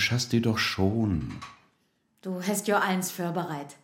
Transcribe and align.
schaffst 0.00 0.32
dir 0.32 0.42
doch 0.42 0.58
schon. 0.58 1.36
Du 2.22 2.42
hast 2.42 2.66
ja 2.68 2.80
eins 2.80 3.10
vorbereit. 3.10 3.76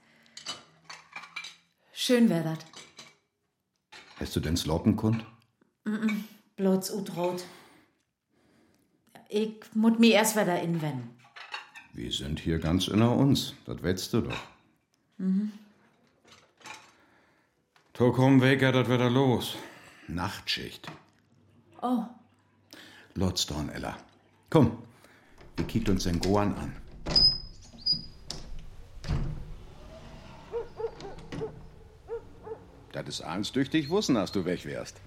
Schön 1.93 2.29
wär 2.29 2.43
dat. 2.43 2.65
Hast 4.19 4.37
du 4.37 4.41
denn 4.41 4.57
Sloppenkund? 4.57 5.25
Bloß 6.57 6.91
utrot. 6.91 7.45
Ich 9.29 9.55
muss 9.75 9.99
mi 9.99 10.11
erst 10.11 10.37
wieder 10.37 10.61
inwenden. 10.61 11.17
Wir 11.93 12.13
sind 12.13 12.41
hier 12.41 12.59
ganz 12.59 12.89
inner 12.89 13.13
uns. 13.17 13.55
Das 13.65 13.83
weißt 13.83 14.13
du 14.13 14.21
doch. 14.23 14.41
Mhm. 15.19 15.53
To 17.95 18.13
komm 18.13 18.43
weg, 18.43 18.61
ja, 18.61 18.73
das 18.73 18.89
wieder 18.89 19.09
los. 19.09 19.57
Nachtschicht. 20.09 20.87
Oh, 21.81 22.05
Lordstorn, 23.15 23.71
Ella. 23.71 23.97
Komm, 24.51 24.77
wir 25.57 25.65
kicken 25.67 25.95
uns 25.95 26.05
den 26.05 26.21
Goan 26.21 26.55
an. 26.55 26.77
Das 32.93 33.07
ist 33.09 33.21
eins 33.21 33.53
durch 33.53 33.69
dich 33.71 33.91
wussen, 33.91 34.15
dass 34.15 34.33
du 34.33 34.45
weg 34.45 34.65
wärst. 34.65 35.01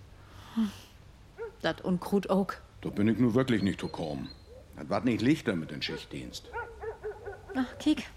dat 1.61 1.81
Unkrut 1.81 2.29
auch. 2.29 2.53
Da 2.81 2.89
bin 2.89 3.07
ich 3.07 3.17
nur 3.17 3.33
wirklich 3.33 3.61
nicht 3.63 3.79
gekommen. 3.79 4.29
Das 4.77 4.89
war 4.89 5.01
nicht 5.01 5.21
lichter 5.21 5.55
mit 5.55 5.71
dem 5.71 5.81
Schichtdienst. 5.81 6.49
Ach, 7.55 7.77
kiek. 7.79 8.07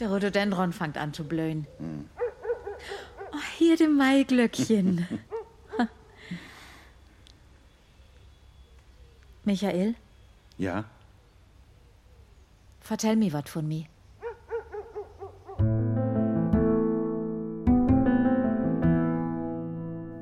Der 0.00 0.08
Rhododendron 0.10 0.72
fängt 0.72 0.98
an 0.98 1.14
zu 1.14 1.24
blöhen. 1.24 1.66
Oh, 3.32 3.38
hier 3.56 3.76
dem 3.76 3.96
Maiglöckchen. 3.96 5.06
Michael, 9.44 9.94
Ja? 10.58 10.84
Vertell 12.84 13.16
mir 13.16 13.32
wat 13.32 13.48
von 13.48 13.66
mir. 13.66 13.86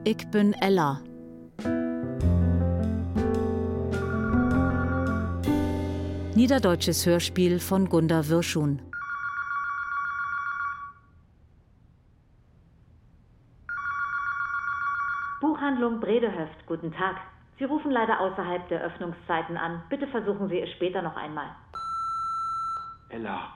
Ich 0.04 0.30
bin 0.30 0.52
Ella. 0.54 1.00
Niederdeutsches 6.34 7.04
Hörspiel 7.06 7.60
von 7.60 7.88
Gunda 7.88 8.28
Wirschun. 8.28 8.80
Buchhandlung 15.40 16.00
Bredehöft, 16.00 16.66
guten 16.66 16.92
Tag. 16.92 17.16
Sie 17.58 17.64
rufen 17.64 17.90
leider 17.90 18.20
außerhalb 18.20 18.68
der 18.68 18.82
Öffnungszeiten 18.82 19.56
an. 19.56 19.82
Bitte 19.88 20.06
versuchen 20.08 20.48
Sie 20.48 20.60
es 20.60 20.70
später 20.72 21.02
noch 21.02 21.16
einmal. 21.16 21.50
Ella. 23.12 23.52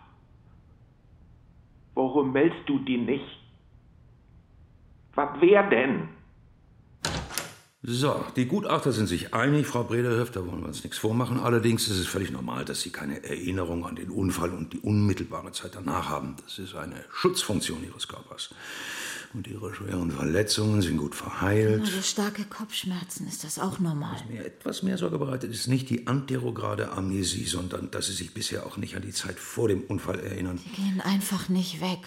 Warum 1.95 2.33
meldest 2.33 2.69
du 2.69 2.79
die 2.79 2.99
nicht? 2.99 3.41
Was 5.15 5.41
wär 5.41 5.63
denn? 5.71 6.09
So, 7.89 8.25
die 8.35 8.47
Gutachter 8.47 8.91
sind 8.91 9.07
sich 9.07 9.33
einig, 9.33 9.69
Frau 9.69 9.85
Brederhöft, 9.85 10.35
da 10.35 10.45
wollen 10.45 10.61
wir 10.61 10.67
uns 10.67 10.83
nichts 10.83 10.99
vormachen. 10.99 11.39
Allerdings 11.39 11.87
ist 11.87 12.01
es 12.01 12.09
völlig 12.09 12.33
normal, 12.33 12.65
dass 12.65 12.81
Sie 12.81 12.91
keine 12.91 13.23
Erinnerung 13.23 13.87
an 13.87 13.95
den 13.95 14.11
Unfall 14.11 14.51
und 14.51 14.73
die 14.73 14.81
unmittelbare 14.81 15.53
Zeit 15.53 15.77
danach 15.77 16.09
haben. 16.09 16.35
Das 16.45 16.59
ist 16.59 16.75
eine 16.75 17.05
Schutzfunktion 17.13 17.85
Ihres 17.85 18.09
Körpers. 18.09 18.51
Und 19.35 19.47
Ihre 19.47 19.73
schweren 19.73 20.11
Verletzungen 20.11 20.83
sind 20.83 20.97
gut 20.97 21.15
verheilt. 21.15 21.83
Durch 21.83 22.07
starke 22.07 22.45
Kopfschmerzen 22.47 23.29
ist 23.29 23.45
das 23.45 23.61
auch 23.61 23.79
normal. 23.79 24.17
Mir 24.29 24.45
etwas 24.45 24.83
mehr 24.83 24.99
Sorge 24.99 25.19
bereitet 25.19 25.53
ist 25.53 25.69
nicht 25.69 25.89
die 25.89 26.09
anterograde 26.09 26.91
Amnesie, 26.91 27.45
sondern 27.45 27.93
dass 27.93 28.07
Sie 28.07 28.15
sich 28.15 28.35
bisher 28.35 28.67
auch 28.67 28.79
nicht 28.79 28.97
an 28.97 29.03
die 29.03 29.13
Zeit 29.13 29.39
vor 29.39 29.69
dem 29.69 29.83
Unfall 29.83 30.19
erinnern. 30.19 30.59
Die 30.65 30.83
gehen 30.83 31.01
einfach 31.01 31.49
nicht 31.49 31.81
weg. 31.81 32.01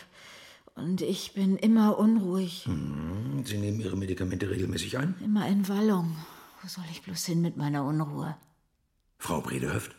Und 0.82 1.02
ich 1.02 1.34
bin 1.34 1.58
immer 1.58 1.98
unruhig, 2.00 2.68
Sie 3.44 3.58
nehmen 3.58 3.80
Ihre 3.80 3.98
Medikamente 3.98 4.50
regelmäßig 4.50 4.98
ein? 4.98 5.16
immer 5.24 5.48
in 5.48 5.68
Wallung. 5.68 6.16
Wo 6.62 6.68
soll 6.68 6.84
ich 6.92 7.02
bloß 7.02 7.26
hin 7.26 7.42
mit 7.42 7.58
meiner 7.58 7.86
Unruhe? 7.86 8.36
Frau 9.18 9.42
Bredehöft? 9.42 9.96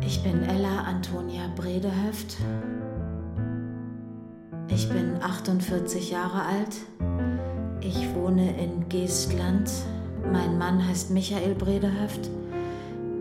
Ich 0.00 0.22
bin 0.22 0.42
Ella 0.42 0.82
Antonia 0.82 1.48
Bredehöft. 1.56 2.36
Ich 4.68 4.88
bin 4.88 5.20
48 5.20 6.10
Jahre 6.10 6.42
alt. 6.42 6.76
Ich 7.80 8.14
wohne 8.14 8.56
in 8.62 8.88
Geestland. 8.88 9.70
Mein 10.32 10.58
Mann 10.58 10.86
heißt 10.86 11.10
Michael 11.10 11.54
Bredehöft. 11.54 12.28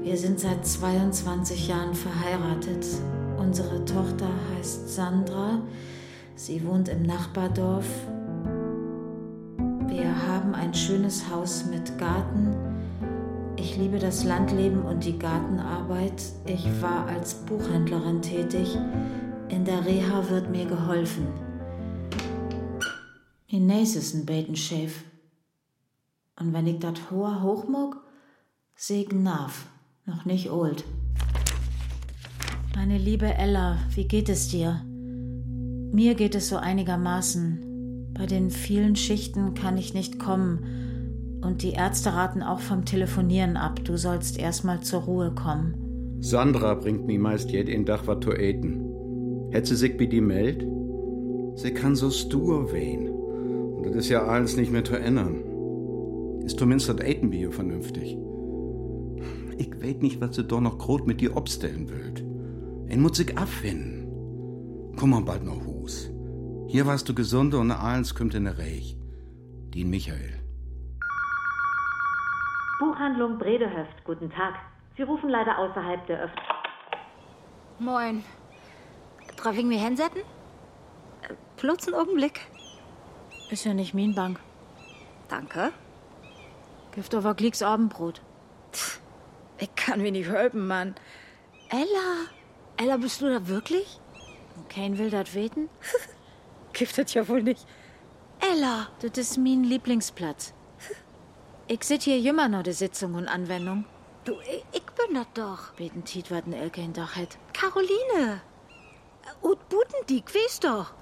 Wir 0.08 0.16
sind 0.16 0.40
seit 0.40 0.66
22 0.66 1.68
Jahren 1.68 1.94
verheiratet. 1.94 2.86
Unsere 3.38 3.84
Tochter 3.84 4.30
heißt 4.56 4.88
Sandra. 4.88 5.62
Sie 6.34 6.66
wohnt 6.66 6.88
im 6.88 7.04
Nachbardorf. 7.04 7.86
Wir 9.90 10.28
haben 10.28 10.56
ein 10.56 10.74
schönes 10.74 11.30
Haus 11.30 11.66
mit 11.66 11.98
Garten. 11.98 12.56
Ich 13.58 13.76
liebe 13.76 14.00
das 14.00 14.24
Landleben 14.24 14.84
und 14.84 15.04
die 15.04 15.20
Gartenarbeit. 15.20 16.24
Ich 16.46 16.66
war 16.82 17.08
als 17.08 17.34
Buchhändlerin 17.46 18.22
tätig. 18.22 18.78
In 19.50 19.66
der 19.66 19.86
Reha 19.86 20.30
wird 20.30 20.50
mir 20.50 20.68
geholfen. 20.68 21.28
Hinaus 23.46 23.98
ist 23.98 24.16
ein 24.16 24.26
Beitenschäf. 24.26 25.04
Und 26.40 26.54
wenn 26.54 26.66
ich 26.66 26.80
dat 26.80 27.12
hoher 27.12 27.44
hochmog, 27.44 27.98
segen 28.74 29.22
nach. 29.24 29.52
Noch 30.08 30.24
nicht 30.24 30.50
old. 30.50 30.86
Meine 32.78 32.98
liebe 32.98 33.26
Ella, 33.26 33.78
wie 33.94 34.08
geht 34.08 34.30
es 34.30 34.48
dir? 34.48 34.82
Mir 35.92 36.16
geht 36.16 36.34
es 36.34 36.48
so 36.48 36.56
einigermaßen. 36.56 38.14
Bei 38.14 38.26
den 38.26 38.50
vielen 38.50 38.96
Schichten 38.96 39.54
kann 39.54 39.78
ich 39.78 39.94
nicht 39.94 40.18
kommen. 40.18 41.40
Und 41.44 41.62
die 41.62 41.74
Ärzte 41.74 42.14
raten 42.14 42.42
auch 42.42 42.62
vom 42.62 42.86
Telefonieren 42.86 43.58
ab. 43.58 43.82
Du 43.84 43.98
sollst 43.98 44.40
erstmal 44.40 44.80
zur 44.80 45.02
Ruhe 45.02 45.32
kommen. 45.36 46.18
Sandra 46.22 46.76
bringt 46.76 47.06
mir 47.06 47.20
meist 47.20 47.52
jeden 47.52 47.86
Tag 47.86 48.08
was 48.08 48.22
zu 48.22 48.32
eten. 48.32 49.50
Hätt 49.52 49.68
sie 49.68 49.76
sich 49.76 49.98
bei 49.98 50.06
die 50.06 50.22
meld? 50.22 50.66
Sie 51.56 51.72
kann 51.72 51.98
so 51.98 52.12
stur 52.12 52.72
wehen. 52.72 53.10
Und 53.10 53.88
das 53.88 53.96
ist 54.06 54.10
ja 54.10 54.24
alles 54.24 54.56
nicht 54.56 54.72
mehr 54.72 54.86
zu 54.86 54.96
ändern. 54.96 55.44
Ist 56.46 56.60
zumindest 56.60 56.88
das 56.88 57.06
Eten 57.06 57.30
bei 57.30 57.38
ihr 57.38 57.52
vernünftig. 57.52 58.18
Ich 59.58 59.82
weet 59.82 60.04
nicht, 60.04 60.22
was 60.22 60.36
sie 60.36 60.44
doch 60.44 60.62
noch 60.62 60.78
grot 60.78 61.08
mit 61.08 61.20
dir 61.20 61.36
obstellen 61.36 61.90
will. 61.90 62.14
En 62.90 63.02
muss 63.02 63.18
sich 63.18 63.38
abfinden. 63.38 64.94
Komm 64.98 65.10
mal 65.10 65.22
bald 65.22 65.44
noch 65.44 65.66
Hus. 65.66 66.10
Hier 66.68 66.86
warst 66.86 67.10
du 67.10 67.16
gesund 67.16 67.54
und 67.54 67.72
eins 67.72 68.14
kommt 68.14 68.34
in 68.36 68.46
der 68.46 68.58
Reich. 68.58 68.98
Die 69.74 69.84
Michael. 69.84 70.42
Buchhandlung 72.80 73.38
Bredehöft, 73.40 74.04
guten 74.04 74.30
Tag. 74.30 74.54
Sie 74.96 75.04
rufen 75.04 75.30
leider 75.30 75.58
außerhalb 75.58 76.06
der 76.08 76.24
Öffnung. 76.24 76.46
Moin. 77.80 78.24
Darf 79.44 79.58
ich 79.58 79.66
mich 79.66 79.82
hinsetzen? 79.82 80.22
Bloß 81.62 81.88
einen 81.88 81.96
Augenblick. 81.96 82.42
Ist 83.50 83.66
ja 83.66 83.74
nicht 83.74 83.94
mein 83.94 84.14
Bank. 84.14 84.40
Danke. 85.30 85.72
Gift 86.92 87.16
aber 87.16 87.34
Klicks 87.34 87.62
Abendbrot. 87.62 88.22
Ich 89.60 89.74
kann 89.76 90.02
mir 90.02 90.12
nicht 90.12 90.30
helfen, 90.30 90.68
Mann. 90.68 90.96
Ella. 91.70 92.28
Ella, 92.78 92.98
bist 92.98 93.22
du 93.22 93.30
da 93.30 93.48
wirklich? 93.48 94.00
Kein 94.70 94.98
will 94.98 95.10
dat 95.10 95.34
weten? 95.34 95.70
Das 96.96 97.16
ja 97.16 97.28
wohl 97.28 97.42
nicht. 97.42 97.66
Ella. 98.40 98.90
Das 99.02 99.18
ist 99.18 99.38
mein 99.38 99.64
Lieblingsplatz. 99.64 100.54
Ich 101.68 101.84
sit 101.84 102.04
hier 102.04 102.20
jümmer 102.20 102.48
noch 102.48 102.62
die 102.62 102.72
Sitzung 102.72 103.16
und 103.16 103.28
Anwendung. 103.28 103.86
Du, 104.26 104.34
ich, 104.42 104.64
ich 104.72 104.84
bin 104.84 105.16
das 105.16 105.26
doch. 105.34 105.72
Beten 105.72 106.04
Tiet, 106.04 106.30
wat 106.30 106.44
Elke 106.48 106.82
in 106.82 106.94
Dach 106.94 107.16
hat. 107.16 107.40
Caroline. 107.54 108.42
Und 109.42 109.58
Butendiek, 109.70 110.34
weißt 110.36 110.66
doch. 110.66 110.94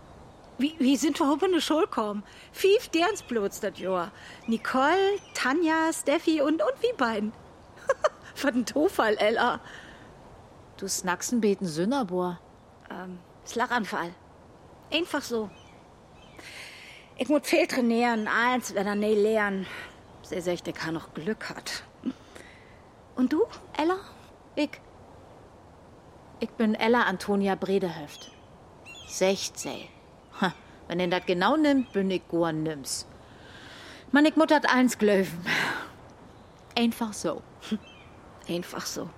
Wie, 0.57 0.75
wie 0.79 0.95
sind 0.95 1.19
wir 1.19 1.29
oben 1.29 1.47
in 1.47 1.53
die 1.53 1.61
Schule 1.61 1.87
gekommen? 1.87 2.23
Fief 2.53 2.87
derens 2.87 3.21
bloß 3.23 3.59
das 3.59 3.77
Jahr. 3.77 4.11
Nicole, 4.47 5.19
Tanja, 5.33 5.91
Steffi 5.91 6.41
und, 6.41 6.61
und 6.61 6.81
wie 6.81 6.93
beiden. 6.95 7.33
Was 8.41 8.53
ein 8.53 8.65
Tofall, 8.65 9.15
Ella. 9.17 9.59
Du 10.77 10.87
snacksen 10.87 11.41
beten 11.41 11.65
Sünnerbor. 11.65 12.39
Ähm, 12.89 13.19
Schlaganfall. 13.45 14.11
Einfach 14.91 15.21
so. 15.21 15.49
Ich 17.17 17.29
muss 17.29 17.47
viel 17.47 17.65
trainieren, 17.65 18.27
eins, 18.27 18.75
wenn 18.75 18.87
er 18.87 18.95
nicht 18.95 19.17
lernen. 19.17 19.65
Sie 20.21 20.41
sagt, 20.41 20.67
er 20.67 20.73
kann 20.73 20.95
noch 20.95 21.13
Glück 21.13 21.49
hat. 21.49 21.83
Und 23.15 23.31
du, 23.31 23.45
Ella? 23.77 23.97
Ich. 24.55 24.71
Ich 26.41 26.49
bin 26.51 26.75
Ella 26.75 27.03
Antonia 27.03 27.55
Bredehöft. 27.55 28.31
16. 29.07 29.87
Ha, 30.41 30.53
wenn 30.89 30.99
ihr 30.99 31.09
das 31.09 31.25
genau 31.25 31.55
nimmt, 31.55 31.93
bin 31.93 32.11
ich 32.11 32.27
gar 32.27 32.51
nims. 32.51 33.07
Man, 34.11 34.25
ich 34.25 34.35
muttert 34.35 34.69
eins 34.69 34.97
glöven. 34.97 35.45
Einfach 36.77 37.13
so. 37.13 37.41
Einfach 38.47 38.85
so. 38.85 39.09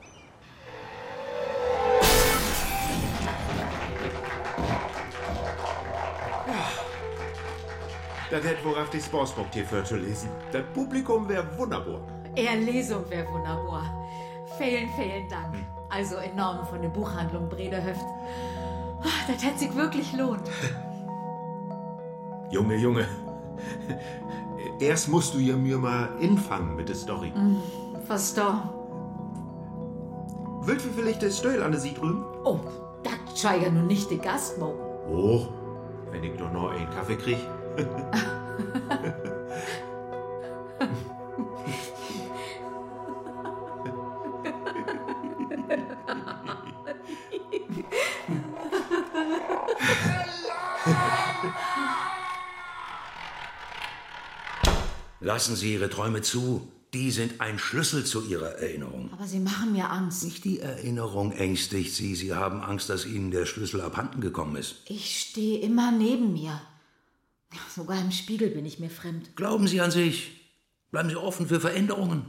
Das 8.29 8.43
hätte 8.43 8.63
wohl 8.65 8.77
auf 8.77 8.89
die 8.89 8.99
Sportsbook 9.01 9.51
TV 9.51 9.83
zu 9.83 9.95
lesen. 9.95 10.29
Das 10.51 10.63
Publikum 10.73 11.27
wäre 11.29 11.45
wunderbar. 11.57 12.01
Eher 12.35 12.57
Lesung 12.57 13.09
wäre 13.09 13.25
wunderbar. 13.31 13.89
Vielen, 14.57 14.89
vielen 14.89 15.29
Dank. 15.29 15.55
Also 15.89 16.17
in 16.17 16.35
Namen 16.35 16.65
von 16.65 16.81
der 16.81 16.89
Buchhandlung 16.89 17.47
Bredehöft. 17.47 18.01
Ah, 19.01 19.31
Das 19.31 19.43
hätte 19.43 19.59
sich 19.59 19.75
wirklich 19.75 20.11
lohnt. 20.13 20.49
Junge, 22.51 22.75
Junge. 22.75 23.05
Erst 24.79 25.07
musst 25.07 25.33
du 25.33 25.39
ja 25.39 25.55
mir 25.55 25.77
mal 25.77 26.09
infangen 26.19 26.75
mit 26.75 26.89
der 26.89 26.95
Story. 26.95 27.31
Was 28.07 28.33
da? 28.33 28.73
Vielleicht 30.67 31.23
das 31.23 31.37
Stöhl 31.37 31.63
an 31.63 31.71
der 31.71 31.79
Sie 31.79 31.93
drüben? 31.93 32.25
Oh, 32.43 32.59
das 33.01 33.39
schei 33.39 33.59
ja 33.59 33.69
nun 33.69 33.87
nicht 33.87 34.11
die 34.11 34.17
Gastmo. 34.17 34.75
Oh, 35.09 35.47
wenn 36.11 36.21
ich 36.21 36.35
doch 36.37 36.51
noch 36.51 36.71
einen 36.71 36.89
Kaffee 36.89 37.15
krieg. 37.15 37.37
Lassen 55.21 55.55
Sie 55.55 55.75
Ihre 55.75 55.89
Träume 55.89 56.21
zu. 56.21 56.67
Die 56.93 57.11
sind 57.11 57.41
ein 57.41 57.59
Schlüssel 57.59 58.05
zu 58.05 58.25
Ihrer 58.25 58.59
Erinnerung. 58.59 59.09
Aber 59.11 59.27
Sie 59.27 59.39
machen 59.39 59.73
mir 59.73 59.89
Angst. 59.91 60.23
Nicht 60.23 60.45
die 60.45 60.59
Erinnerung 60.59 61.33
ängstigt 61.33 61.93
Sie. 61.93 62.15
Sie 62.15 62.33
haben 62.33 62.61
Angst, 62.61 62.89
dass 62.89 63.05
Ihnen 63.05 63.31
der 63.31 63.45
Schlüssel 63.45 63.81
abhanden 63.81 64.21
gekommen 64.21 64.55
ist. 64.55 64.77
Ich 64.87 65.19
stehe 65.19 65.59
immer 65.59 65.91
neben 65.91 66.33
mir. 66.33 66.61
Sogar 67.75 67.99
im 67.99 68.11
Spiegel 68.11 68.49
bin 68.49 68.65
ich 68.65 68.79
mir 68.79 68.89
fremd. 68.89 69.35
Glauben 69.35 69.67
Sie 69.67 69.81
an 69.81 69.91
sich. 69.91 70.31
Bleiben 70.91 71.09
Sie 71.09 71.17
offen 71.17 71.47
für 71.47 71.59
Veränderungen. 71.59 72.25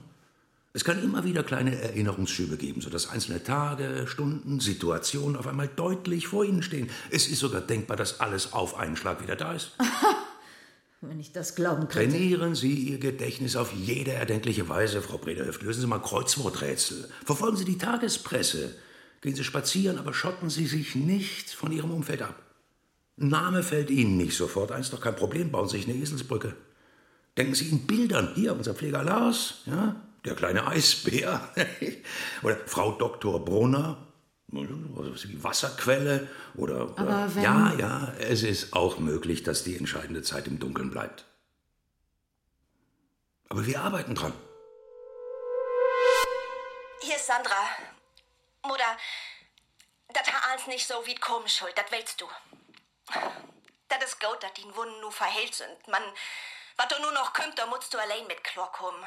Es 0.72 0.84
kann 0.84 1.02
immer 1.02 1.24
wieder 1.24 1.42
kleine 1.42 1.74
Erinnerungsschübe 1.80 2.56
geben, 2.56 2.80
sodass 2.80 3.08
einzelne 3.08 3.42
Tage, 3.42 4.06
Stunden, 4.06 4.60
Situationen 4.60 5.36
auf 5.36 5.46
einmal 5.46 5.68
deutlich 5.68 6.28
vor 6.28 6.44
Ihnen 6.44 6.62
stehen. 6.62 6.90
Es 7.10 7.26
ist 7.26 7.40
sogar 7.40 7.62
denkbar, 7.62 7.96
dass 7.96 8.20
alles 8.20 8.52
auf 8.52 8.76
einen 8.76 8.96
Schlag 8.96 9.22
wieder 9.22 9.36
da 9.36 9.54
ist. 9.54 9.72
Wenn 11.00 11.20
ich 11.20 11.30
das 11.30 11.54
glauben 11.54 11.88
könnte. 11.88 12.10
Trainieren 12.10 12.56
Sie 12.56 12.74
Ihr 12.74 12.98
Gedächtnis 12.98 13.54
auf 13.54 13.72
jede 13.72 14.12
erdenkliche 14.12 14.68
Weise, 14.68 15.00
Frau 15.00 15.18
Brederhöft. 15.18 15.62
Lösen 15.62 15.82
Sie 15.82 15.86
mal 15.86 16.00
Kreuzworträtsel. 16.00 17.08
Verfolgen 17.24 17.56
Sie 17.56 17.64
die 17.64 17.78
Tagespresse. 17.78 18.74
Gehen 19.20 19.36
Sie 19.36 19.44
spazieren, 19.44 19.98
aber 19.98 20.12
schotten 20.12 20.50
Sie 20.50 20.66
sich 20.66 20.96
nicht 20.96 21.50
von 21.50 21.70
Ihrem 21.70 21.92
Umfeld 21.92 22.22
ab. 22.22 22.42
Name 23.16 23.62
fällt 23.62 23.90
Ihnen 23.90 24.16
nicht 24.16 24.36
sofort 24.36 24.72
ein, 24.72 24.80
ist 24.80 24.92
doch 24.92 25.00
kein 25.00 25.14
Problem. 25.14 25.52
Bauen 25.52 25.68
Sie 25.68 25.76
sich 25.76 25.88
eine 25.88 25.96
Eselsbrücke. 25.96 26.56
Denken 27.36 27.54
Sie 27.54 27.68
in 27.68 27.86
Bildern. 27.86 28.32
Hier, 28.34 28.52
unser 28.52 28.74
Pfleger 28.74 29.04
Lars, 29.04 29.62
ja, 29.66 29.94
der 30.24 30.34
kleine 30.34 30.66
Eisbär. 30.66 31.48
oder 32.42 32.56
Frau 32.66 32.92
Dr. 32.92 33.44
Brunner. 33.44 34.07
Oder 34.52 35.12
was 35.12 35.28
wie 35.28 35.42
Wasserquelle 35.44 36.28
oder, 36.54 36.84
oder 36.92 36.98
Aber 36.98 37.34
wenn- 37.34 37.42
ja, 37.42 37.74
ja, 37.74 38.12
es 38.18 38.42
ist 38.42 38.72
auch 38.72 38.98
möglich, 38.98 39.42
dass 39.42 39.62
die 39.62 39.76
entscheidende 39.76 40.22
Zeit 40.22 40.46
im 40.46 40.58
Dunkeln 40.58 40.90
bleibt. 40.90 41.24
Aber 43.50 43.66
wir 43.66 43.80
arbeiten 43.82 44.14
dran. 44.14 44.32
Hier 47.00 47.16
ist 47.16 47.26
Sandra. 47.26 47.56
Mutter, 48.66 48.96
das 50.08 50.26
hat 50.32 50.50
alles 50.50 50.66
nicht 50.66 50.86
so 50.86 50.94
wie 51.06 51.14
komisch 51.14 51.56
schuld, 51.56 51.76
das 51.76 51.90
willst 51.90 52.20
du. 52.20 52.26
Das 53.88 54.04
ist 54.04 54.20
gut, 54.20 54.42
dass 54.42 54.52
die 54.54 54.64
Wunden 54.74 55.00
nur 55.00 55.12
verheilt 55.12 55.54
sind. 55.54 55.88
Man, 55.88 56.02
was 56.76 56.88
du 56.88 57.00
nur 57.00 57.12
noch 57.12 57.32
kümmt, 57.32 57.58
da 57.58 57.66
musst 57.66 57.92
du 57.94 57.98
allein 57.98 58.26
mit 58.26 58.42
klarkommen. 58.44 59.02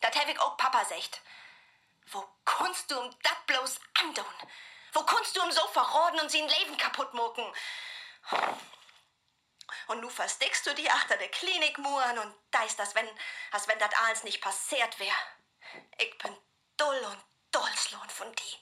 Das 0.00 0.14
hab 0.16 0.28
ich 0.28 0.38
auch 0.40 0.56
Papa 0.56 0.84
sagt. 0.84 1.20
Wo 2.12 2.24
kannst 2.44 2.90
du 2.90 2.98
um 2.98 3.10
dat 3.22 3.46
bloß 3.46 3.78
andun? 4.02 4.24
Wo 4.94 5.02
kannst 5.02 5.36
du 5.36 5.42
um 5.42 5.50
so 5.50 5.66
verroden 5.68 6.20
und 6.20 6.30
sie 6.30 6.40
ein 6.40 6.48
Leben 6.48 6.76
kaputt 6.78 7.12
mucken? 7.14 7.44
Und 9.88 10.00
nu 10.00 10.08
versteckst 10.08 10.66
du 10.66 10.74
die 10.74 10.88
achter 10.88 11.16
der 11.16 11.28
Klinikmuren 11.28 12.18
und 12.20 12.34
da 12.52 12.62
ist 12.62 12.78
das, 12.78 12.94
wenn, 12.94 13.08
als 13.50 13.68
wenn 13.68 13.78
das 13.78 13.90
alles 14.04 14.24
nicht 14.24 14.40
passiert 14.40 14.98
wär. 14.98 15.14
Ich 15.98 16.16
bin 16.18 16.36
dull 16.76 17.00
und 17.06 17.24
dollslohn 17.50 18.08
von 18.08 18.32
die. 18.32 18.58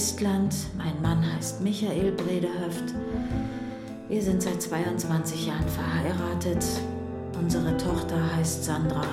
Geestland. 0.00 0.54
Mein 0.78 1.02
Mann 1.02 1.22
heißt 1.36 1.60
Michael 1.60 2.12
Bredehöft. 2.12 2.94
Wir 4.08 4.22
sind 4.22 4.40
seit 4.40 4.62
22 4.62 5.48
Jahren 5.48 5.68
verheiratet. 5.68 6.64
Unsere 7.38 7.76
Tochter 7.76 8.34
heißt 8.34 8.64
Sandra. 8.64 9.04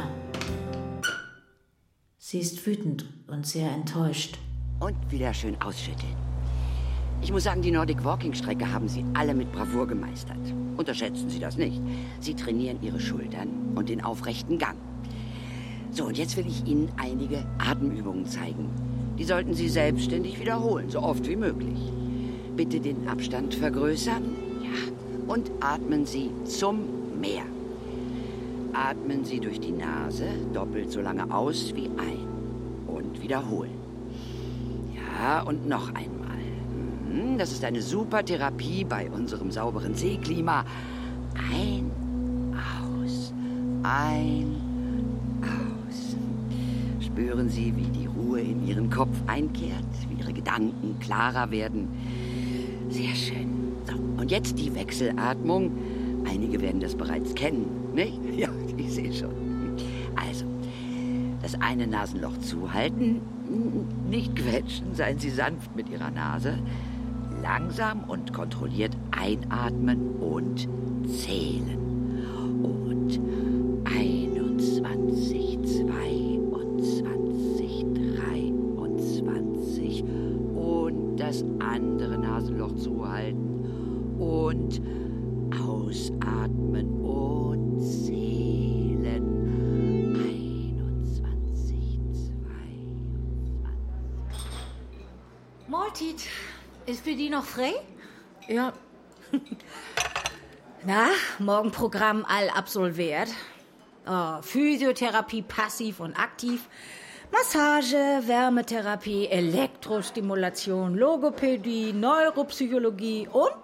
Sie 2.18 2.40
ist 2.40 2.66
wütend 2.66 3.06
und 3.28 3.46
sehr 3.46 3.70
enttäuscht. 3.70 4.38
Und 4.80 4.96
wieder 5.12 5.34
schön 5.34 5.62
ausschütteln. 5.62 6.16
Ich 7.22 7.34
muss 7.34 7.44
sagen, 7.44 7.62
die 7.62 7.72
Nordic 7.72 8.06
Walking 8.06 8.34
Strecke 8.34 8.72
haben 8.72 8.88
Sie 8.88 9.04
alle 9.14 9.34
mit 9.34 9.52
Bravour 9.52 9.88
gemeistert. 9.88 10.40
Unterschätzen 10.78 11.30
Sie 11.30 11.40
das 11.40 11.58
nicht. 11.58 11.82
Sie 12.22 12.34
trainieren 12.34 12.82
Ihre 12.82 13.02
Schultern 13.02 13.74
und 13.76 13.90
den 13.90 14.02
aufrechten 14.02 14.58
Gang. 14.58 14.78
So, 15.92 16.06
und 16.06 16.18
jetzt 16.18 16.38
will 16.38 16.48
ich 16.48 16.66
Ihnen 16.66 16.90
einige 16.96 17.46
Atemübungen 17.58 18.26
zeigen. 18.26 18.70
Die 19.18 19.24
sollten 19.24 19.54
Sie 19.54 19.68
selbstständig 19.68 20.40
wiederholen, 20.40 20.90
so 20.90 21.02
oft 21.02 21.28
wie 21.28 21.36
möglich. 21.36 21.80
Bitte 22.56 22.80
den 22.80 23.08
Abstand 23.08 23.56
vergrößern. 23.56 24.24
Ja. 24.62 25.34
Und 25.34 25.52
atmen 25.60 26.06
Sie 26.06 26.30
zum 26.46 27.20
Meer. 27.20 27.44
Atmen 28.74 29.26
Sie 29.26 29.40
durch 29.40 29.60
die 29.60 29.72
Nase 29.72 30.26
doppelt 30.54 30.92
so 30.92 31.02
lange 31.02 31.34
aus 31.34 31.74
wie 31.76 31.90
ein. 31.98 32.28
Und 32.88 33.22
wiederholen. 33.22 33.72
Ja, 34.96 35.42
und 35.42 35.68
noch 35.68 35.90
einmal. 35.96 36.38
Mhm, 37.12 37.38
Das 37.38 37.52
ist 37.52 37.64
eine 37.64 37.82
super 37.82 38.24
Therapie 38.24 38.84
bei 38.84 39.10
unserem 39.10 39.52
sauberen 39.52 39.96
Seeklima. 39.96 40.64
Ein, 41.52 41.92
aus, 42.54 43.34
ein, 43.82 44.56
aus. 45.42 46.16
Spüren 47.04 47.50
Sie, 47.50 47.76
wie 47.76 47.90
die 48.00 48.07
in 48.52 48.68
Ihren 48.68 48.90
Kopf 48.90 49.16
einkehrt, 49.28 49.86
wie 50.10 50.22
Ihre 50.22 50.34
Gedanken 50.34 50.98
klarer 51.00 51.52
werden. 51.52 51.88
Sehr 52.90 53.16
schön. 53.16 53.74
So, 53.86 54.22
und 54.22 54.32
jetzt 54.32 54.58
die 54.60 54.74
Wechselatmung. 54.74 55.72
Einige 56.30 56.62
werden 56.62 56.82
das 56.82 56.96
bereits 56.96 57.34
kennen, 57.36 57.66
nicht? 57.94 58.20
Ja, 58.38 58.50
ich 58.78 58.92
sehe 58.94 59.14
schon. 59.14 59.32
Also, 60.16 60.46
das 61.42 61.56
eine 61.62 61.88
Nasenloch 61.88 62.38
zuhalten, 62.40 63.22
nicht 64.10 64.36
quetschen, 64.36 64.94
seien 64.94 65.20
Sie 65.20 65.30
sanft 65.30 65.76
mit 65.76 65.90
Ihrer 65.90 66.12
Nase. 66.12 66.58
Langsam 67.42 68.04
und 68.08 68.34
kontrolliert 68.34 68.98
einatmen 69.12 70.16
und 70.20 70.68
zählen. 71.08 71.87
Mortit, 96.00 96.28
ist 96.86 97.04
für 97.04 97.16
die 97.16 97.28
noch 97.28 97.44
frei? 97.44 97.74
Ja, 98.48 98.72
Na, 100.86 101.08
morgen 101.40 101.72
Programm 101.72 102.24
all 102.28 102.50
absolviert. 102.50 103.30
Oh, 104.06 104.40
Physiotherapie 104.44 105.42
passiv 105.42 106.00
und 106.00 106.16
aktiv. 106.16 106.70
Massage, 107.32 107.96
Wärmetherapie, 108.28 109.28
Elektrostimulation, 109.28 110.94
Logopädie, 110.94 111.94
Neuropsychologie 111.94 113.28
und 113.32 113.58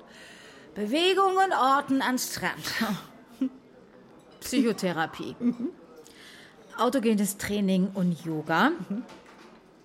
Bewegungen 0.73 1.53
orten 1.53 2.01
an 2.01 2.17
Strand. 2.17 2.65
Psychotherapie. 4.39 5.35
Autogenes 6.79 7.37
Training 7.37 7.91
und 7.93 8.25
Yoga. 8.25 8.71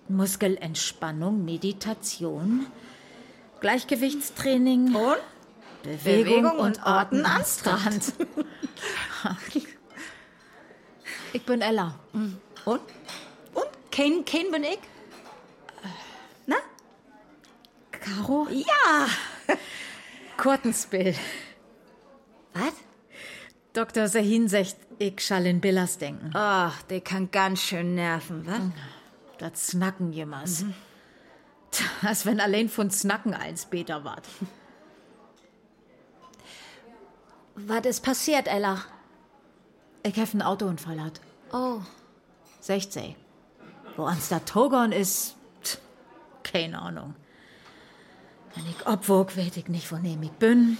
Muskelentspannung, 0.09 1.45
Meditation. 1.45 2.67
Gleichgewichtstraining. 3.61 4.95
Und? 4.95 5.17
Bewegung, 5.83 6.03
Bewegung 6.03 6.59
und 6.59 6.77
und 6.77 6.85
Orten 6.85 7.25
am 7.25 7.43
Strand. 7.43 8.13
ich 11.33 11.45
bin 11.45 11.61
Ella. 11.61 11.97
Und? 12.65 12.81
Und? 13.53 13.69
Ken, 13.91 14.25
Ken 14.25 14.51
bin 14.51 14.63
ich? 14.63 14.79
Na? 16.45 16.57
Caro? 17.91 18.47
Ja! 18.49 19.07
Kurtenspill. 20.37 21.15
Was? 22.53 22.73
Dr. 23.73 24.07
Sahin 24.07 24.47
sagt, 24.47 24.77
ich 24.97 25.19
schall 25.21 25.45
in 25.45 25.61
Billas 25.61 25.97
denken. 25.97 26.31
Ach, 26.33 26.81
der 26.83 27.01
kann 27.01 27.31
ganz 27.31 27.61
schön 27.61 27.95
nerven, 27.95 28.45
was? 28.45 28.59
Das 29.39 29.67
Snacken 29.67 30.11
jemals. 30.13 30.65
Als 32.01 32.25
wenn 32.25 32.39
allein 32.39 32.69
von 32.69 32.91
Snacken 32.91 33.33
eins 33.33 33.65
Beter 33.65 34.03
wart. 34.03 34.27
Was 37.55 37.85
ist 37.85 38.01
passiert, 38.01 38.47
Ella? 38.47 38.83
Ich 40.03 40.17
hab 40.19 40.31
einen 40.31 40.41
Autounfall 40.41 41.01
hat. 41.01 41.19
Oh. 41.51 41.81
16. 42.61 43.15
Wo 43.95 44.05
ans 44.05 44.29
da 44.29 44.39
Togon 44.39 44.91
ist, 44.91 45.35
tch, 45.63 45.77
keine 46.43 46.79
Ahnung. 46.79 47.15
Wenn 48.55 48.65
ich 48.65 48.87
obwog, 48.87 49.35
weet 49.35 49.57
ich 49.57 49.67
nicht, 49.67 49.91
wo 49.91 49.97
nehm 49.97 50.23
ich 50.23 50.31
bin, 50.31 50.77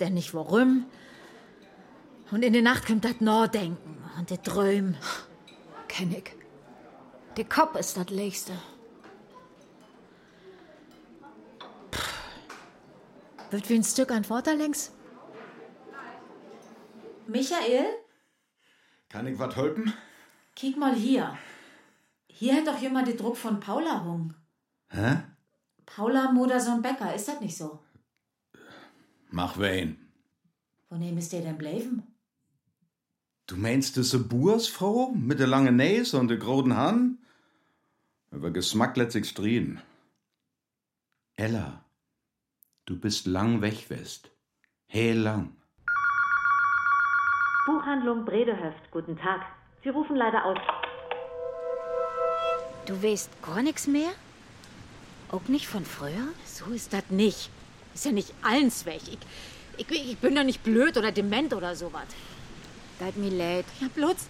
denn 0.00 0.14
nicht 0.14 0.34
worum. 0.34 0.86
Und 2.30 2.42
in 2.42 2.52
der 2.52 2.62
Nacht 2.62 2.86
kommt 2.86 3.04
das 3.04 3.20
Nachdenken 3.20 4.02
und 4.18 4.30
der 4.30 4.42
Träum. 4.42 4.96
Kenn 5.88 6.12
ich. 6.12 6.34
Der 7.36 7.44
Kopf 7.44 7.76
ist 7.76 7.96
das 7.96 8.08
Legste. 8.10 8.52
Wird 13.50 13.68
wie 13.68 13.74
ein 13.74 13.84
Stück 13.84 14.10
an 14.10 14.24
Vorderlängs. 14.24 14.92
Michael, 17.26 17.86
Kann 19.08 19.26
ich 19.26 19.38
was 19.38 19.54
helfen? 19.56 19.92
kick 20.54 20.76
mal 20.76 20.94
hier. 20.94 21.36
Hier 22.28 22.54
hat 22.56 22.66
doch 22.66 22.78
jemand 22.80 23.08
den 23.08 23.16
Druck 23.16 23.36
von 23.36 23.60
Paula 23.60 24.04
hung. 24.04 24.34
Hä? 24.90 25.18
Paula 25.84 26.32
Modersohn-Becker, 26.32 27.14
ist 27.14 27.28
das 27.28 27.40
nicht 27.40 27.56
so? 27.56 27.80
Mach 29.30 29.58
wen. 29.58 30.10
Wo 30.88 30.96
nehm 30.96 31.18
ist 31.18 31.32
der 31.32 31.42
denn 31.42 31.58
bleiben? 31.58 32.02
Du 33.46 33.56
meinst 33.56 33.96
diese 33.96 34.18
Bursfrau 34.18 35.10
mit 35.12 35.38
der 35.40 35.46
langen 35.46 35.76
Nase 35.76 36.18
und 36.18 36.28
der 36.28 36.36
großen 36.38 36.76
Hand? 36.76 37.18
Über 38.30 38.50
Geschmack 38.50 38.96
lässt 38.96 39.12
sich 39.12 39.28
striden. 39.28 39.80
Ella, 41.36 41.84
du 42.86 42.98
bist 42.98 43.26
lang 43.26 43.60
weg 43.62 43.88
west. 43.88 44.30
Heel 44.86 45.18
lang. 45.18 45.56
Buchhandlung 47.66 48.24
Bredehöft, 48.24 48.90
guten 48.90 49.16
Tag. 49.16 49.42
Sie 49.82 49.88
rufen 49.88 50.16
leider 50.16 50.44
aus. 50.44 50.58
Du 52.86 53.02
weißt 53.02 53.30
gar 53.42 53.62
nichts 53.62 53.86
mehr? 53.86 54.10
Auch 55.30 55.48
nicht 55.48 55.66
von 55.66 55.84
früher? 55.84 56.28
So 56.44 56.66
ist 56.66 56.92
das 56.92 57.10
nicht. 57.10 57.50
Ist 57.94 58.04
ja 58.04 58.12
nicht 58.12 58.32
allens 58.42 58.86
weg. 58.86 59.00
Ich, 59.08 59.18
ich, 59.90 60.10
ich 60.12 60.18
bin 60.18 60.34
doch 60.34 60.44
nicht 60.44 60.62
blöd 60.62 60.96
oder 60.96 61.10
dement 61.10 61.52
oder 61.52 61.74
sowas. 61.74 62.06
Tut 62.98 63.16
mir 63.16 63.30
leid. 63.30 63.64
Ja, 63.80 63.88
bloß, 63.88 64.28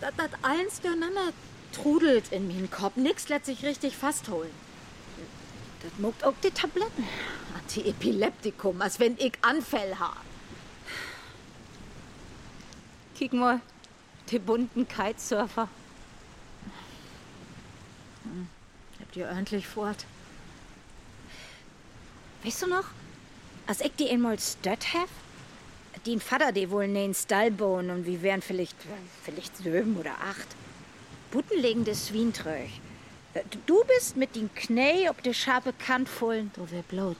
dass 0.00 0.14
das 0.16 0.30
allens 0.42 0.80
durcheinander 0.80 1.32
trudelt 1.72 2.32
in 2.32 2.48
meinen 2.48 2.70
Kopf. 2.70 2.96
Nix 2.96 3.28
lässt 3.28 3.46
sich 3.46 3.64
richtig 3.64 3.96
fastholen. 3.96 4.50
Das 5.82 5.92
muckt 5.98 6.24
auch 6.24 6.34
die 6.42 6.50
Tabletten. 6.50 7.06
Antiepileptikum, 7.56 8.80
als 8.82 8.98
wenn 8.98 9.16
ich 9.18 9.32
Anfälle 9.42 9.98
habe. 9.98 10.16
Kick 13.16 13.32
mal, 13.32 13.60
die 14.30 14.38
bunten 14.38 14.86
Kitesurfer. 14.86 15.68
Habt 19.00 19.16
ihr 19.16 19.26
ordentlich 19.26 19.66
fort? 19.66 20.04
Weißt 22.44 22.62
du 22.62 22.66
noch, 22.66 22.84
als 23.66 23.80
ich 23.80 23.92
die 23.98 24.08
einmal 24.10 24.38
stört 24.38 24.94
hab? 24.94 25.08
Den 26.06 26.20
Vater, 26.20 26.52
die 26.52 26.70
wohl 26.70 26.84
in 26.84 27.14
Stall 27.14 27.50
bauen 27.50 27.90
und 27.90 28.06
wir 28.06 28.22
wären 28.22 28.40
vielleicht, 28.40 28.76
vielleicht 29.24 29.56
sieben 29.56 29.96
oder 29.96 30.12
acht. 30.12 30.46
Buttenlegendes 31.30 32.08
Schwientröch. 32.08 32.80
Du 33.66 33.84
bist 33.84 34.16
mit 34.16 34.34
den 34.34 34.52
Knä 34.54 35.08
ob 35.10 35.22
der 35.22 35.34
scharfe 35.34 35.72
Kant 35.72 36.08
vollen 36.08 36.50
Du 36.54 36.70
wär 36.70 36.82
Blut. 36.82 37.18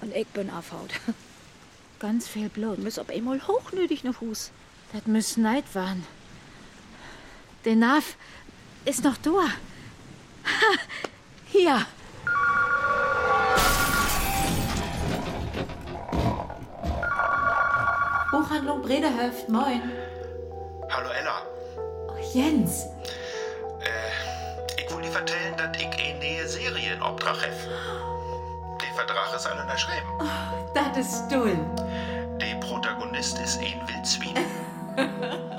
und 0.00 0.14
ich 0.14 0.26
bin 0.28 0.50
aufhaut. 0.50 0.90
Ganz 2.00 2.28
viel 2.28 2.48
Blut. 2.48 2.78
Muss 2.78 2.98
ob 2.98 3.10
einmal 3.10 3.40
hochnötig 3.46 4.04
ne 4.04 4.12
Fuß. 4.12 4.50
Das 4.92 5.06
müssen 5.06 5.42
Neid 5.42 5.64
waren. 5.74 6.04
Der 7.64 7.76
Nav 7.76 8.16
ist 8.84 9.04
noch 9.04 9.16
da. 9.18 9.30
Ha, 9.30 10.78
hier. 11.46 11.86
Buchhandlung 18.30 18.82
Bredehöft, 18.82 19.48
moin. 19.48 19.80
Hallo 20.90 21.08
Ella. 21.10 21.42
Oh, 22.08 22.36
Jens, 22.36 22.84
vertellen, 25.14 25.54
dass 25.56 25.80
ich 25.80 25.86
eine 25.86 26.18
neue 26.18 26.48
Serie 26.48 26.94
in 26.94 27.00
Auftrag 27.00 27.36
habe. 27.36 27.52
Der 28.82 28.94
Vertrag 28.94 29.34
ist 29.34 29.46
alle 29.46 29.62
unterschrieben. 29.62 30.08
das 30.74 30.98
ist 30.98 31.28
dull. 31.28 31.56
Der 32.40 32.56
Protagonist 32.56 33.38
ist 33.38 33.60
ein 33.60 33.80
Wildswin. 33.86 34.34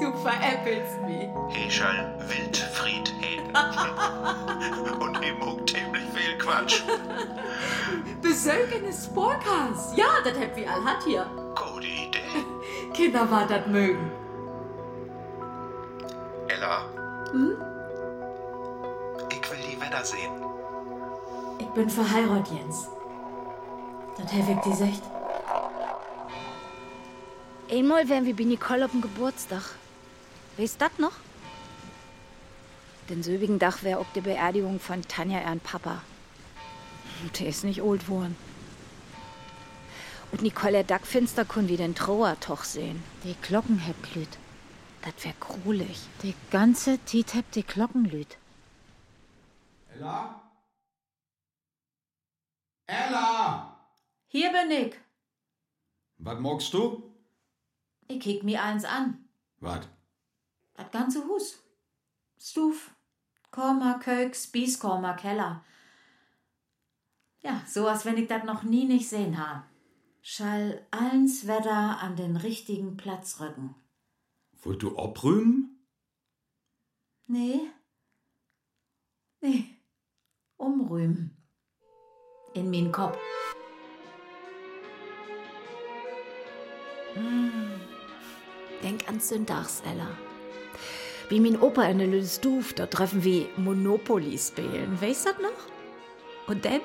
Du 0.00 0.16
veräppelst 0.16 0.98
mich. 1.02 1.28
Heschall 1.50 2.14
Wildfried 2.26 3.12
Heden. 3.20 3.54
Und 4.98 5.22
ihm 5.22 5.38
muckt 5.38 5.68
ziemlich 5.68 6.04
viel 6.14 6.38
Quatsch. 6.38 6.80
Besögenes 8.22 9.04
Sporkas. 9.04 9.92
Ja, 9.96 10.06
das 10.24 10.38
hätt 10.38 10.56
wir 10.56 10.70
all 10.70 10.82
hat 10.86 11.04
hier. 11.04 11.26
Gute 11.54 11.86
Idee. 11.86 12.46
Kinder 12.94 13.30
war 13.30 13.46
das 13.46 13.66
mögen. 13.66 14.10
Ella. 16.48 16.86
Ich 17.34 17.69
will 20.00 20.04
die 20.04 20.04
Wetter 20.04 20.04
sehen. 20.04 20.32
Ich 21.58 21.66
bin 21.68 21.90
verheiratet, 21.90 22.54
Jens. 22.54 22.88
Das 24.16 24.32
hab 24.32 24.48
ich 24.48 24.72
die 24.72 24.76
Sicht. 24.76 25.02
Einmal 27.70 28.08
wären 28.08 28.26
wir 28.26 28.34
bei 28.34 28.44
Nicole 28.44 28.84
auf 28.84 28.90
dem 28.90 29.00
Geburtstag. 29.00 29.62
Weißt 30.56 30.80
das 30.80 30.90
noch? 30.98 31.12
Den 33.08 33.22
selbigen 33.22 33.58
Dach 33.58 33.82
wär 33.82 33.98
auch 33.98 34.06
die 34.14 34.20
Beerdigung 34.20 34.80
von 34.80 35.02
Tanja 35.02 35.40
ihren 35.40 35.60
Papa. 35.60 36.02
Der 37.38 37.48
ist 37.48 37.64
nicht 37.64 37.82
alt 37.82 38.08
worden. 38.08 38.36
Und 40.32 40.42
Nicole 40.42 40.72
der 40.72 40.84
Dackfinster 40.84 41.44
kun 41.44 41.68
wie 41.68 41.76
den 41.76 41.94
Trauertoch 41.94 42.64
sehen. 42.64 43.02
Die 43.24 43.34
Glocken 43.42 43.78
heb 43.78 43.96
glüht. 44.12 44.38
Das 45.02 45.24
wär 45.24 45.34
grulich. 45.40 46.00
Die 46.22 46.34
ganze 46.50 46.98
Tit 46.98 47.34
heb 47.34 47.50
die 47.52 47.64
Glocken 47.64 48.04
lüt. 48.04 48.36
Ella? 50.00 50.50
Ella! 52.86 53.76
Hier 54.28 54.50
bin 54.50 54.70
ich. 54.70 54.94
Was 56.16 56.40
magst 56.40 56.72
du? 56.72 57.02
Ich 58.08 58.20
kick 58.20 58.42
mir 58.42 58.62
eins 58.62 58.86
an. 58.86 59.28
Was? 59.58 59.86
Das 60.72 60.90
ganze 60.90 61.22
Hus. 61.26 61.62
Stuf, 62.38 62.94
Korma, 63.50 63.98
Kölk, 63.98 64.34
Spießkorma, 64.34 65.12
Keller. 65.18 65.62
Ja, 67.42 67.62
so 67.66 67.86
als 67.86 68.06
wenn 68.06 68.16
ich 68.16 68.28
das 68.28 68.44
noch 68.44 68.62
nie 68.62 68.86
nicht 68.86 69.06
sehen 69.06 69.36
ha. 69.36 69.66
Schall 70.22 70.86
allens 70.90 71.46
Wetter 71.46 71.98
an 72.00 72.16
den 72.16 72.36
richtigen 72.36 72.96
Platz 72.96 73.38
rücken. 73.40 73.74
Wollt 74.62 74.82
du 74.82 74.96
abrühmen? 74.96 75.86
Nee. 77.26 77.70
Nee. 79.42 79.79
Umrühmen. 80.60 81.36
In 82.52 82.70
min 82.70 82.92
Kopf. 82.92 83.18
Denk 88.82 89.08
an 89.08 89.20
Sündags, 89.20 89.82
Ella. 89.90 90.08
Wie 91.28 91.40
mein 91.40 91.60
Opa 91.60 91.84
in 91.84 91.98
der 91.98 92.08
Lüstuf, 92.08 92.72
da 92.74 92.86
treffen 92.86 93.24
wir 93.24 93.46
Monopoly 93.56 94.36
spielen. 94.36 95.00
Weißt 95.00 95.26
du 95.26 95.30
das 95.30 95.40
noch? 95.40 96.48
Und 96.48 96.64
dann? 96.64 96.80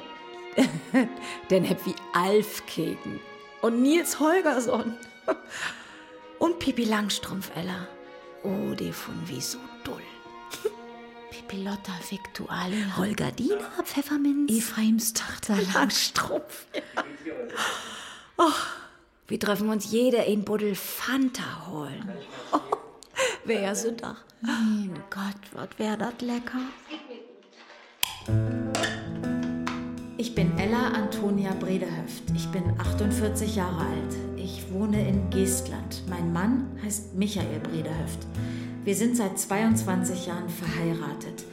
dann 1.49 1.69
hab 1.69 1.85
wir 1.85 1.95
Alf 2.13 2.65
keken. 2.65 3.19
Und 3.61 3.81
Nils 3.81 4.19
Holgersson. 4.19 4.95
Und 6.39 6.59
Pipi 6.59 6.85
Langstrumpf, 6.85 7.51
Ella. 7.55 7.87
Oh, 8.43 8.73
die 8.75 8.91
von 8.91 9.15
wie 9.25 9.41
Pipilotta 11.55 11.93
Victualia. 12.09 12.97
Holgerdina, 12.97 13.69
Pfefferminz. 13.83 14.51
Ephraims 14.51 15.13
Tochter 15.13 15.55
Langstrumpf. 15.73 16.65
Oh, 18.37 18.51
wir 19.27 19.39
treffen 19.39 19.69
uns 19.69 19.89
jeder 19.89 20.25
in 20.25 20.43
Buddel 20.43 20.75
Fanta 20.75 21.67
holen. 21.67 22.09
Oh, 22.51 22.59
wer 23.45 23.73
Sündach. 23.73 24.17
Mein 24.41 25.01
Gott, 25.09 25.39
was 25.53 25.69
wär 25.77 25.95
das 25.95 26.19
lecker. 26.19 26.59
Ich 30.17 30.35
bin 30.35 30.57
Ella 30.57 30.89
Antonia 30.89 31.53
Bredehöft. 31.53 32.23
Ich 32.35 32.47
bin 32.49 32.77
48 32.79 33.55
Jahre 33.55 33.79
alt. 33.79 34.15
Ich 34.35 34.69
wohne 34.73 35.07
in 35.07 35.29
Geestland. 35.29 36.03
Mein 36.09 36.33
Mann 36.33 36.77
heißt 36.83 37.15
Michael 37.15 37.59
Bredehöft. 37.61 38.19
Wir 38.85 38.93
sind 38.93 39.17
seit 39.17 39.39
22 39.39 40.27
Jahren 40.27 40.47
verheiratet. 40.47 41.43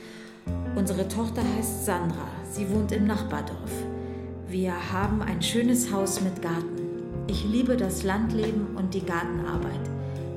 Unsere 0.77 1.09
Tochter 1.09 1.43
heißt 1.57 1.87
Sandra. 1.87 2.29
Sie 2.51 2.69
wohnt 2.69 2.93
im 2.93 3.07
Nachbardorf. 3.07 3.71
Wir 4.49 4.75
haben 4.93 5.23
ein 5.23 5.41
schönes 5.41 5.91
Haus 5.91 6.21
mit 6.21 6.43
Garten. 6.43 7.25
Ich 7.29 7.43
liebe 7.45 7.79
das 7.79 8.03
Landleben 8.03 8.77
und 8.77 8.93
die 8.93 9.01
Gartenarbeit. 9.01 9.81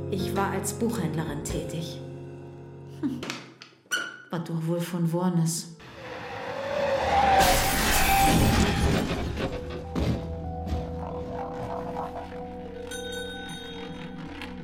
Ich 0.10 0.38
war 0.38 0.52
als 0.52 0.72
Buchhändlerin 0.72 1.44
tätig. 1.44 2.00
Hm. 3.02 3.20
Was 4.30 4.44
doch 4.46 4.66
wohl 4.66 4.80
von 4.80 5.12
Wornes. 5.12 5.76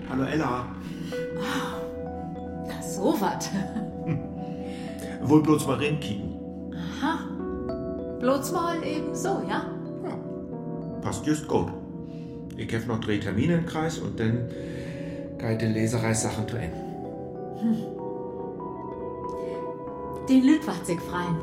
Hallo 0.10 0.24
Ella. 0.24 0.81
So 3.40 3.50
was. 3.50 5.30
Wohl 5.30 5.42
bloß 5.44 5.68
mal 5.68 5.78
reinkicken. 5.78 6.74
Aha. 6.74 7.20
Bloß 8.20 8.52
mal 8.52 8.84
eben 8.84 9.14
so, 9.16 9.42
ja? 9.48 9.66
Passt 11.02 11.26
just 11.26 11.48
gut. 11.48 11.68
Ich 12.58 12.74
hab 12.74 12.86
noch 12.88 13.00
drei 13.00 13.18
Termine 13.18 13.56
im 13.56 13.66
Kreis 13.66 13.98
und 13.98 14.20
dann 14.20 14.50
geht 15.38 15.62
die 15.62 15.68
Leserei 15.68 16.14
Sachen 16.14 16.48
zu 16.48 16.58
Ende. 16.58 16.78
Den 20.30 20.44
Lütwacht 20.46 20.86
sich 20.86 21.00
freien. 21.00 21.38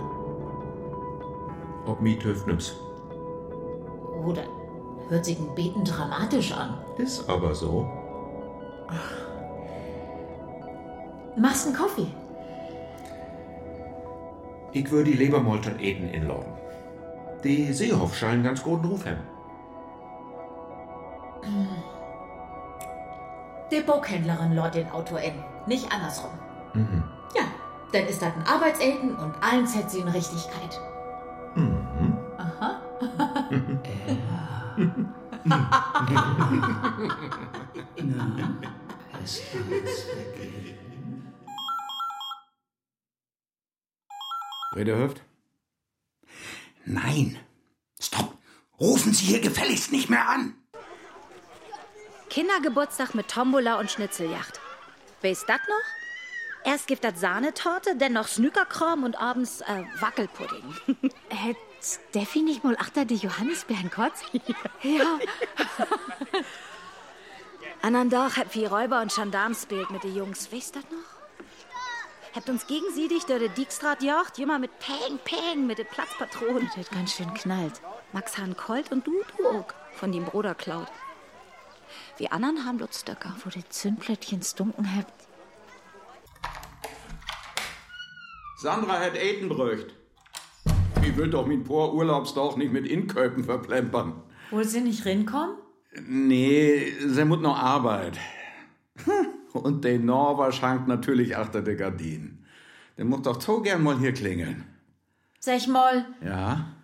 Ob 1.86 2.00
mi 2.00 2.16
töft 2.18 2.46
nimm's. 2.46 2.74
Oder 4.24 4.42
hört 5.08 5.24
sich 5.24 5.38
ein 5.38 5.54
Beten 5.54 5.84
dramatisch 5.84 6.52
an. 6.52 6.78
Ist 6.98 7.28
aber 7.28 7.54
so. 7.54 7.88
Machst 11.40 11.66
einen 11.66 11.76
Kaffee? 11.76 12.08
Ich 14.72 14.90
würde 14.90 15.10
die 15.10 15.16
Lebermolton 15.16 15.78
eten 15.78 16.08
inladen. 16.08 16.52
Die 17.44 17.72
Seehof 17.72 18.16
scheinen 18.16 18.42
ganz 18.42 18.62
guten 18.62 18.86
Ruf 18.86 19.06
haben. 19.06 19.20
Die 23.70 23.80
Buchhändlerin 23.80 24.54
lord 24.54 24.74
den 24.74 24.90
Autor 24.90 25.20
in, 25.20 25.34
nicht 25.66 25.90
andersrum. 25.92 26.30
Mhm. 26.74 27.04
Ja, 27.36 27.44
dann 27.92 28.06
ist 28.06 28.20
das 28.20 28.32
ein 28.34 28.46
Arbeitselten 28.46 29.14
und 29.14 29.34
allen 29.40 29.66
zählt 29.66 29.90
sie 29.90 30.00
in 30.00 30.08
Richtigkeit. 30.08 30.80
Mhm. 31.54 32.16
Aha. 32.36 32.80
Bredehöft? 44.72 45.22
Nein. 46.84 47.38
Stopp. 48.00 48.36
Rufen 48.80 49.12
Sie 49.12 49.26
hier 49.26 49.40
gefälligst 49.40 49.92
nicht 49.92 50.08
mehr 50.08 50.28
an. 50.28 50.54
Kindergeburtstag 52.30 53.14
mit 53.14 53.28
Tombola 53.28 53.78
und 53.78 53.90
Schnitzeljacht. 53.90 54.60
Weißt 55.22 55.48
das 55.48 55.60
noch? 55.68 55.98
Erst 56.64 56.86
gibt 56.86 57.04
das 57.04 57.20
Sahnetorte, 57.20 57.96
dann 57.96 58.12
noch 58.12 58.28
Snookerkram 58.28 59.04
und 59.04 59.18
abends 59.18 59.62
äh, 59.62 59.84
Wackelpudding. 60.00 60.74
Hätt 61.28 61.56
Steffi 61.82 62.42
nicht 62.42 62.64
mal 62.64 62.76
achter 62.78 63.04
die 63.04 63.16
Johannisbeeren 63.16 63.90
kotz? 63.90 64.22
ja. 64.82 65.18
Andern 67.80 68.10
Tag 68.10 68.36
habt 68.36 68.54
wir 68.54 68.70
Räuber 68.70 69.00
und 69.00 69.14
Gendarms 69.14 69.62
spielt 69.62 69.90
mit 69.90 70.02
den 70.02 70.14
Jungs. 70.14 70.52
Weißt 70.52 70.76
das 70.76 70.84
noch? 70.84 71.17
Habt 72.38 72.50
uns 72.50 72.68
gegenseitig 72.68 73.24
durch 73.24 73.42
die 73.42 73.48
Dijkstraat 73.48 74.00
jagt, 74.00 74.38
immer 74.38 74.60
mit 74.60 74.70
Peng, 74.78 75.18
Peng, 75.24 75.66
mit 75.66 75.78
den 75.78 75.88
Platzpatronen. 75.88 76.68
Das 76.68 76.76
hat 76.76 76.92
ganz 76.92 77.16
schön 77.16 77.34
knallt. 77.34 77.80
Max 78.12 78.38
Han 78.38 78.56
Colt 78.56 78.92
und 78.92 79.04
du, 79.04 79.12
du 79.36 79.48
auch, 79.48 79.66
von 79.94 80.12
dem 80.12 80.24
Bruder 80.24 80.54
klaut. 80.54 80.86
Wir 82.16 82.32
anderen 82.32 82.64
haben 82.64 82.78
dort 82.78 82.94
Stöcker. 82.94 83.34
Wo 83.42 83.50
die 83.50 83.68
Zündplättchen 83.68 84.40
stunken 84.44 84.88
habt. 84.96 85.26
Sandra 88.58 89.00
hat 89.00 89.16
Eten 89.16 89.48
bröcht. 89.48 89.96
Ich 91.02 91.16
will 91.16 91.30
doch 91.30 91.44
mit 91.44 91.64
poor 91.64 91.92
Urlaubsdauch 91.92 92.56
nicht 92.56 92.72
mit 92.72 92.86
Inköpen 92.86 93.42
verplempern. 93.42 94.22
Wohl 94.52 94.64
sie 94.64 94.82
nicht 94.82 95.04
rinkommen? 95.04 95.56
Nee, 96.06 96.94
sie 97.04 97.24
muss 97.24 97.40
noch 97.40 97.58
Arbeit. 97.58 98.16
Und 99.58 99.84
der 99.84 99.98
Norber 99.98 100.52
schankt 100.52 100.88
natürlich 100.88 101.36
achter 101.36 101.62
der 101.62 101.76
Gardinen. 101.76 102.44
Der 102.96 103.04
muss 103.04 103.22
doch 103.22 103.40
so 103.40 103.60
gern 103.62 103.82
mal 103.82 103.98
hier 103.98 104.12
klingeln. 104.12 104.64
Sag 105.40 105.66
mal, 105.68 106.06
Ja? 106.22 106.74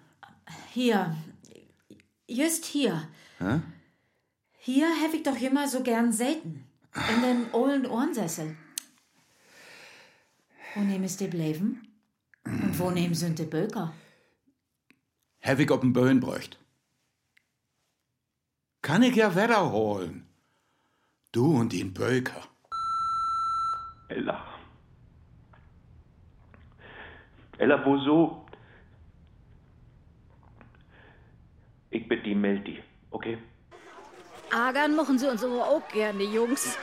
hier. 0.72 1.16
Just 2.28 2.64
hier. 2.64 3.08
Hä? 3.38 3.60
Hier 4.58 4.86
hab 5.02 5.12
ich 5.12 5.22
doch 5.22 5.38
immer 5.40 5.68
so 5.68 5.82
gern 5.82 6.12
selten. 6.12 6.64
In 7.16 7.22
den 7.22 7.52
ollen 7.52 7.86
Ohrensessel. 7.86 8.56
Wo 10.74 10.80
nehmen 10.80 11.08
sie 11.08 11.24
die 11.24 11.36
bleiben? 11.36 11.86
Und 12.44 12.78
wo 12.78 12.90
nehmen 12.90 13.14
sie 13.14 13.34
die 13.34 13.44
Böker? 13.44 13.92
Hab 15.42 15.58
ich 15.58 15.68
ob'n 15.68 15.92
Böen 15.92 16.20
bräucht. 16.20 16.58
Kann 18.82 19.02
ich 19.02 19.16
ja 19.16 19.34
Wetter 19.34 19.72
holen. 19.72 20.26
Du 21.32 21.56
und 21.58 21.72
den 21.72 21.92
Böker. 21.92 22.42
Ella. 24.08 24.46
Ella, 27.58 27.84
wo 27.84 27.98
so? 27.98 28.46
Ich 31.90 32.08
bitte 32.08 32.24
die 32.24 32.34
Meldi, 32.34 32.82
okay? 33.10 33.38
Agern 34.50 34.96
machen 34.96 35.18
sie 35.18 35.28
uns 35.28 35.44
aber 35.44 35.64
auch 35.64 35.88
gern, 35.88 36.18
die 36.18 36.24
Jungs. 36.24 36.76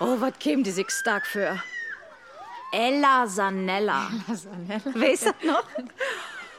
Oh, 0.00 0.16
was 0.20 0.38
käm 0.38 0.62
die 0.62 0.70
sich 0.70 0.90
stark 0.90 1.26
für? 1.26 1.62
Ella 2.72 3.26
Sanella. 3.26 4.08
Ella 4.28 4.36
Sanella. 4.36 4.94
Weißt 4.94 5.26
du 5.26 5.46
noch? 5.46 5.64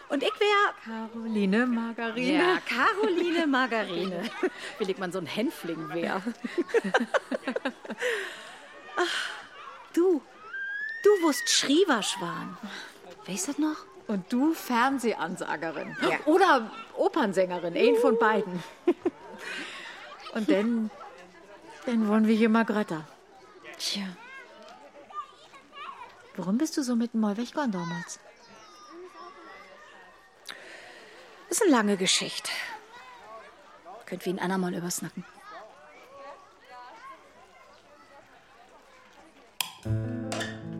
Und 0.10 0.22
ich 0.22 0.34
wär... 0.40 0.74
Caroline 0.86 1.66
Margarine. 1.66 2.38
Ja, 2.38 2.58
Caroline 2.68 3.48
Margarine. 3.48 4.30
Will 4.78 4.90
ich 4.90 4.98
mal 4.98 5.12
so 5.12 5.20
ein 5.20 5.26
Hänfling 5.26 5.90
wär. 5.90 6.22
Ach, 8.96 9.30
du, 9.94 10.22
du 11.04 11.10
wusst 11.24 11.50
Schrieverschwan. 11.50 12.58
Weißt 13.28 13.48
du 13.48 13.62
noch? 13.62 13.78
Und 14.08 14.32
du 14.32 14.54
Fernsehansagerin. 14.54 15.96
Ja. 16.02 16.20
Oder 16.26 16.70
Opernsängerin, 16.98 17.76
ein 17.76 17.96
von 17.96 18.18
beiden. 18.20 18.64
Und 20.34 20.50
dann, 20.50 20.90
dann 21.86 22.08
wollen 22.08 22.28
wir 22.28 22.36
hier 22.36 22.50
mal 22.50 22.66
Grötter. 22.66 23.08
Tja, 23.78 24.04
Warum 26.36 26.58
bist 26.58 26.78
du 26.78 26.84
so 26.84 26.96
mit 26.96 27.14
dem 27.14 27.22
Mal 27.22 27.38
weggegangen 27.38 27.72
damals? 27.72 28.20
Das 31.48 31.60
ist 31.60 31.62
eine 31.62 31.72
lange 31.72 31.98
Geschichte. 31.98 32.52
Könnt 34.06 34.26
wir 34.26 34.34
ihn 34.34 34.40
andermal 34.40 34.74
übersnacken. 34.74 35.24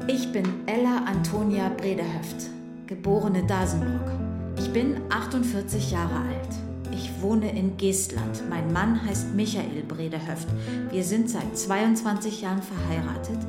Ich 0.06 0.34
bin 0.34 0.44
Ella 0.66 1.06
Antonia 1.06 1.70
Bredehöft, 1.70 2.50
geborene 2.88 3.46
Dasenbrock. 3.46 4.12
Ich 4.60 4.70
bin 4.74 4.98
48 5.10 5.92
Jahre 5.92 6.16
alt. 6.16 6.50
Ich 6.92 7.10
wohne 7.22 7.50
in 7.58 7.78
Geestland. 7.78 8.44
Mein 8.50 8.74
Mann 8.74 9.02
heißt 9.06 9.34
Michael 9.34 9.84
Bredehöft. 9.88 10.50
Wir 10.92 11.06
sind 11.06 11.30
seit 11.30 11.58
22 11.58 12.42
Jahren 12.42 12.62
verheiratet. 12.62 13.40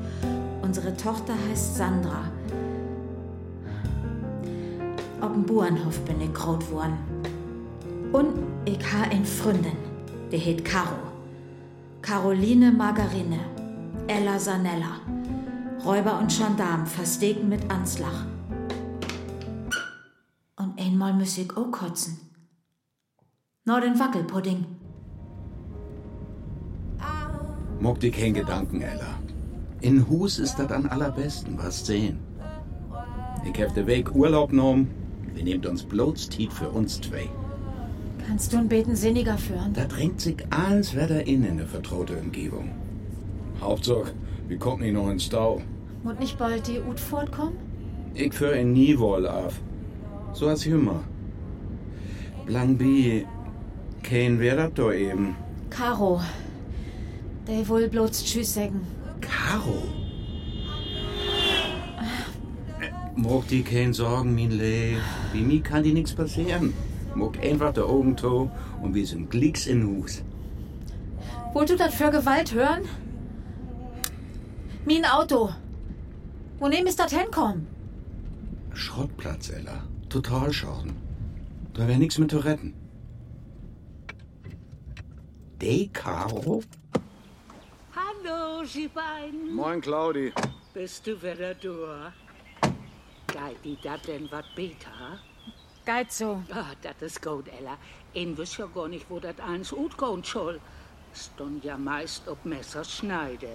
Unsere 0.62 0.96
Tochter 0.96 1.34
heißt 1.50 1.76
Sandra. 1.76 2.30
Auf 5.20 5.32
dem 5.32 5.44
Bauernhof 5.44 5.98
bin 6.02 6.20
ich 6.20 6.32
groß 6.32 6.68
geworden. 6.68 6.98
Und 8.12 8.28
ich 8.64 8.78
ha 8.92 9.02
ein 9.10 9.24
Freundin, 9.24 9.76
die 10.30 10.38
heet 10.38 10.64
Caro. 10.64 10.98
Caroline 12.00 12.70
Margarine. 12.70 13.40
Ella 14.06 14.38
Sanella. 14.38 15.03
Räuber 15.84 16.18
und 16.18 16.34
Gendarm 16.34 16.86
verstegen 16.86 17.48
mit 17.50 17.70
Anslach. 17.70 18.24
Und 20.56 20.80
einmal 20.80 21.12
muss 21.12 21.36
ich 21.36 21.54
auch 21.56 21.70
kotzen. 21.70 22.18
Nur 23.66 23.80
den 23.82 23.98
Wackelpudding. 23.98 24.64
Mock 27.80 28.00
dir 28.00 28.10
kein 28.10 28.32
Gedanken, 28.32 28.80
Ella. 28.80 29.18
In 29.82 30.08
Hus 30.08 30.38
ist 30.38 30.58
das 30.58 30.70
am 30.72 30.88
allerbesten, 30.88 31.58
was 31.58 31.84
sehen. 31.84 32.18
Ich 33.44 33.62
hab 33.62 33.74
den 33.74 33.86
Weg 33.86 34.14
Urlaub 34.14 34.50
genommen. 34.50 34.88
Wir 35.34 35.44
nehmt 35.44 35.66
uns 35.66 35.82
bloß 35.82 36.30
Tiet 36.30 36.52
für 36.52 36.70
uns 36.70 36.98
zwei. 37.02 37.28
Kannst 38.26 38.54
du 38.54 38.56
ein 38.56 38.68
Beten 38.68 38.96
sinniger 38.96 39.36
führen? 39.36 39.74
Da 39.74 39.84
drängt 39.84 40.22
sich 40.22 40.46
alles 40.48 40.94
wieder 40.94 41.26
in 41.26 41.44
in 41.44 41.58
der 41.58 41.66
vertraute 41.66 42.16
Umgebung. 42.16 42.70
Hauptsache, 43.60 44.14
wir 44.48 44.58
kommen 44.58 44.82
nicht 44.82 44.94
noch 44.94 45.10
ins 45.10 45.24
Stau. 45.24 45.60
Muss 46.04 46.18
nicht 46.18 46.36
bald 46.38 46.66
die 46.66 46.80
Ut 46.80 47.00
fortkommen? 47.00 47.56
Ich 48.12 48.34
für 48.34 48.54
ihn 48.54 48.74
nie 48.74 48.98
wohl 48.98 49.26
auf. 49.26 49.58
So 50.34 50.48
als 50.48 50.66
immer. 50.66 51.02
Blang 52.44 52.76
B. 52.76 53.24
Kein 54.02 54.38
wär 54.38 54.56
dat 54.56 54.78
da 54.78 54.92
eben. 54.92 55.34
Caro. 55.70 56.20
Der 57.48 57.66
wohl 57.66 57.88
bloß 57.88 58.22
Tschüss 58.22 58.52
sagen. 58.52 58.86
Caro? 59.22 59.82
Mocht 63.16 63.50
die 63.50 63.62
kein 63.62 63.94
Sorgen, 63.94 64.34
mein 64.34 64.50
Le. 64.50 64.98
Wie 65.32 65.40
mir 65.40 65.62
kann 65.62 65.82
die 65.82 65.94
nix 65.94 66.12
passieren. 66.12 66.74
Mock 67.14 67.38
einfach 67.42 67.72
der 67.72 67.86
Augen 67.86 68.14
to 68.14 68.50
und 68.82 68.94
wir 68.94 69.06
sind 69.06 69.30
glicks 69.30 69.66
in 69.66 69.86
Hus. 69.86 70.22
Wollt 71.54 71.70
du 71.70 71.76
das 71.76 71.94
für 71.94 72.10
Gewalt 72.10 72.52
hören? 72.52 72.82
Mein 74.84 75.06
Auto. 75.06 75.50
Wo 76.64 76.68
nehm 76.68 76.86
ist 76.86 76.98
das 76.98 77.12
hinkommen? 77.12 77.66
Schrottplatz, 78.72 79.50
Ella. 79.50 79.86
Total 80.08 80.50
schaden. 80.50 80.96
Da 81.74 81.86
wär 81.86 81.98
nix 81.98 82.16
mit 82.16 82.30
zu 82.30 82.38
retten. 82.38 82.72
De 85.60 85.88
Caro? 85.88 86.62
Hallo, 87.94 88.64
Sie 88.64 88.88
beiden. 88.88 89.54
Moin, 89.54 89.82
Claudi. 89.82 90.32
Bist 90.72 91.06
du 91.06 91.22
wieder 91.22 91.52
da? 91.52 92.14
Geht 93.26 93.62
die 93.62 93.76
da 93.82 93.98
denn 93.98 94.26
wat 94.32 94.46
beter? 94.56 95.18
Geht 95.84 96.12
so. 96.12 96.42
Ah, 96.50 96.72
das 96.80 96.96
ist 97.02 97.20
gut, 97.20 97.46
Ella. 97.58 97.76
Ich 98.14 98.38
wüs 98.38 98.56
ja 98.56 98.64
gar 98.74 98.88
nicht, 98.88 99.04
wo 99.10 99.20
das 99.20 99.38
eins 99.38 99.68
gut 99.68 99.98
gehen 99.98 100.24
soll. 100.24 100.58
Stund 101.12 101.62
ja 101.62 101.76
meist 101.76 102.26
ob 102.26 102.42
Messers 102.46 102.90
schneide. 102.90 103.52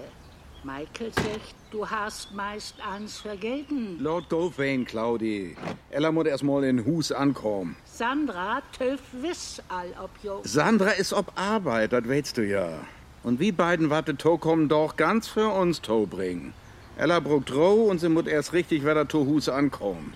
Michael 0.64 1.12
sagt, 1.14 1.54
du 1.70 1.88
hast 1.88 2.34
meist 2.34 2.74
eins 2.86 3.18
vergeben. 3.18 3.98
Lord 3.98 4.28
Goldvein, 4.28 4.84
Claudi. 4.84 5.56
Ella 5.90 6.12
muss 6.12 6.26
erst 6.26 6.44
mal 6.44 6.64
in 6.64 6.84
Hus 6.84 7.12
ankommen. 7.12 7.76
Sandra 7.84 8.62
töff 8.76 9.00
wiss 9.12 9.62
all 9.68 9.94
ob 10.02 10.10
jo. 10.22 10.40
Sandra 10.44 10.90
ist 10.90 11.12
ob 11.12 11.32
Arbeit, 11.34 11.92
das 11.92 12.06
weißt 12.06 12.36
du 12.36 12.46
ja. 12.46 12.80
Und 13.22 13.40
wie 13.40 13.52
beiden 13.52 13.90
warte 13.90 14.16
to 14.16 14.38
kommen 14.38 14.68
doch 14.68 14.96
ganz 14.96 15.28
für 15.28 15.48
uns 15.48 15.80
to 15.80 16.06
bringen. 16.06 16.52
Ella 16.96 17.20
bruckt 17.20 17.52
roh 17.54 17.86
und 17.88 17.98
sie 17.98 18.08
muss 18.08 18.26
erst 18.26 18.52
richtig 18.52 18.82
wieder 18.82 19.08
to 19.08 19.24
Hus 19.24 19.48
ankommen. 19.48 20.14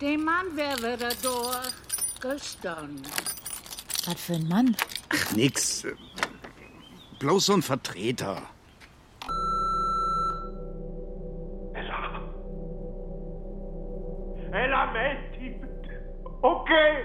Der 0.00 0.18
Mann 0.18 0.46
wär 0.54 0.76
wieder 0.78 1.10
da. 1.22 1.62
Gestern. 2.20 3.02
Was 4.06 4.20
für 4.20 4.34
ein 4.34 4.48
Mann? 4.48 4.76
Ach, 5.08 5.32
nix. 5.32 5.84
Bloß 7.22 7.46
so 7.46 7.52
ein 7.52 7.62
Vertreter. 7.62 8.42
Ella, 14.52 14.92
meld 14.92 15.34
die 15.40 15.50
bitte. 15.50 16.26
Okay. 16.42 17.04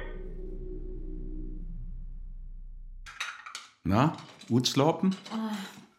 Na, 3.84 4.18
gut 4.48 4.66
sloppen? 4.66 5.16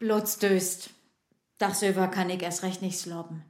Bloß 0.01 0.39
döst. 0.39 0.91
Dachsöver 1.59 2.09
kann 2.09 2.29
ich 2.29 2.43
erst 2.43 2.65
recht 2.65 2.83
nicht 2.83 2.99
sloppen. 2.99 3.45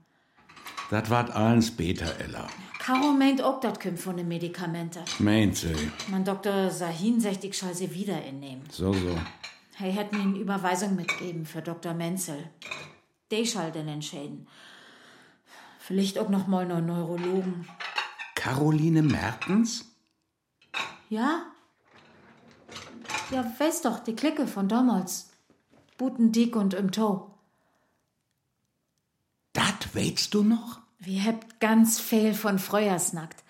Das 0.90 1.08
wart 1.08 1.30
alles 1.30 1.70
Beter, 1.70 2.20
Ella. 2.20 2.46
Caro 2.78 3.12
meint 3.12 3.42
auch, 3.42 3.60
dat 3.60 3.80
kümmt 3.80 4.00
von 4.00 4.18
den 4.18 4.28
Medikamente. 4.28 5.02
Meint 5.18 5.56
sie. 5.56 5.74
Mein 6.08 6.26
Dr. 6.26 6.70
Sahin 6.70 7.22
sagt, 7.22 7.44
ich 7.44 7.56
soll 7.56 7.72
sie 7.72 7.94
wieder 7.94 8.22
innehmen. 8.22 8.64
So, 8.70 8.92
so. 8.92 9.16
Er 9.80 9.94
hat 9.94 10.12
mir 10.12 10.22
eine 10.22 10.38
Überweisung 10.38 10.96
mitgeben 10.96 11.46
für 11.46 11.62
Dr. 11.62 11.94
Menzel. 11.94 12.50
Der 13.30 13.44
soll 13.44 13.70
denn 13.70 13.88
entscheiden. 13.88 14.48
Vielleicht 15.78 16.18
auch 16.18 16.28
noch 16.28 16.46
mal 16.46 16.64
einen 16.64 16.86
Neurologen. 16.86 17.68
Caroline 18.34 19.02
Mertens? 19.02 19.84
Ja? 21.08 21.42
Ja, 23.30 23.52
weiß 23.58 23.82
doch, 23.82 24.00
die 24.00 24.16
Clique 24.16 24.46
von 24.46 24.68
damals. 24.68 25.30
Buten 25.96 26.32
dick 26.32 26.56
und 26.56 26.74
im 26.74 26.90
Toe. 26.90 27.30
Das 29.52 29.94
weißt 29.94 30.34
du 30.34 30.42
noch? 30.42 30.80
Wir 30.98 31.24
habt 31.24 31.60
ganz 31.60 32.00
viel 32.00 32.34
von 32.34 32.58
Freuersnackt. 32.58 33.44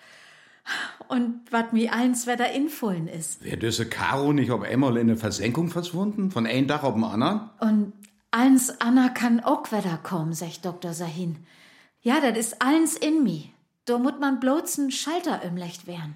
Und 1.07 1.51
wat 1.51 1.73
mi 1.73 1.89
eins 1.89 2.27
wer 2.27 2.35
da 2.35 2.45
infullen 2.45 3.07
ist. 3.07 3.43
Wär 3.43 3.57
düsse 3.57 3.87
Caro 3.87 4.31
nicht 4.31 4.51
ob 4.51 4.61
einmal 4.61 4.97
in 4.97 5.09
eine 5.09 5.17
Versenkung 5.17 5.69
verschwunden? 5.69 6.29
Von 6.29 6.45
ein 6.45 6.67
Dach 6.67 6.83
auf 6.83 6.93
dem 6.93 7.03
anderen? 7.03 7.49
Und 7.59 7.93
eins 8.31 8.79
Anna 8.79 9.09
kann 9.09 9.39
auch 9.39 9.71
wieder 9.71 9.97
kommen, 10.03 10.33
sagt 10.33 10.65
Dr. 10.65 10.93
Sahin. 10.93 11.37
Ja, 12.01 12.21
das 12.21 12.37
ist 12.37 12.61
eins 12.61 12.95
in 12.95 13.23
mi. 13.23 13.51
Da 13.85 13.97
mut 13.97 14.19
man 14.19 14.39
bloß 14.39 14.77
n 14.77 14.91
Schalter 14.91 15.43
umlecht 15.43 15.87
werden. 15.87 16.15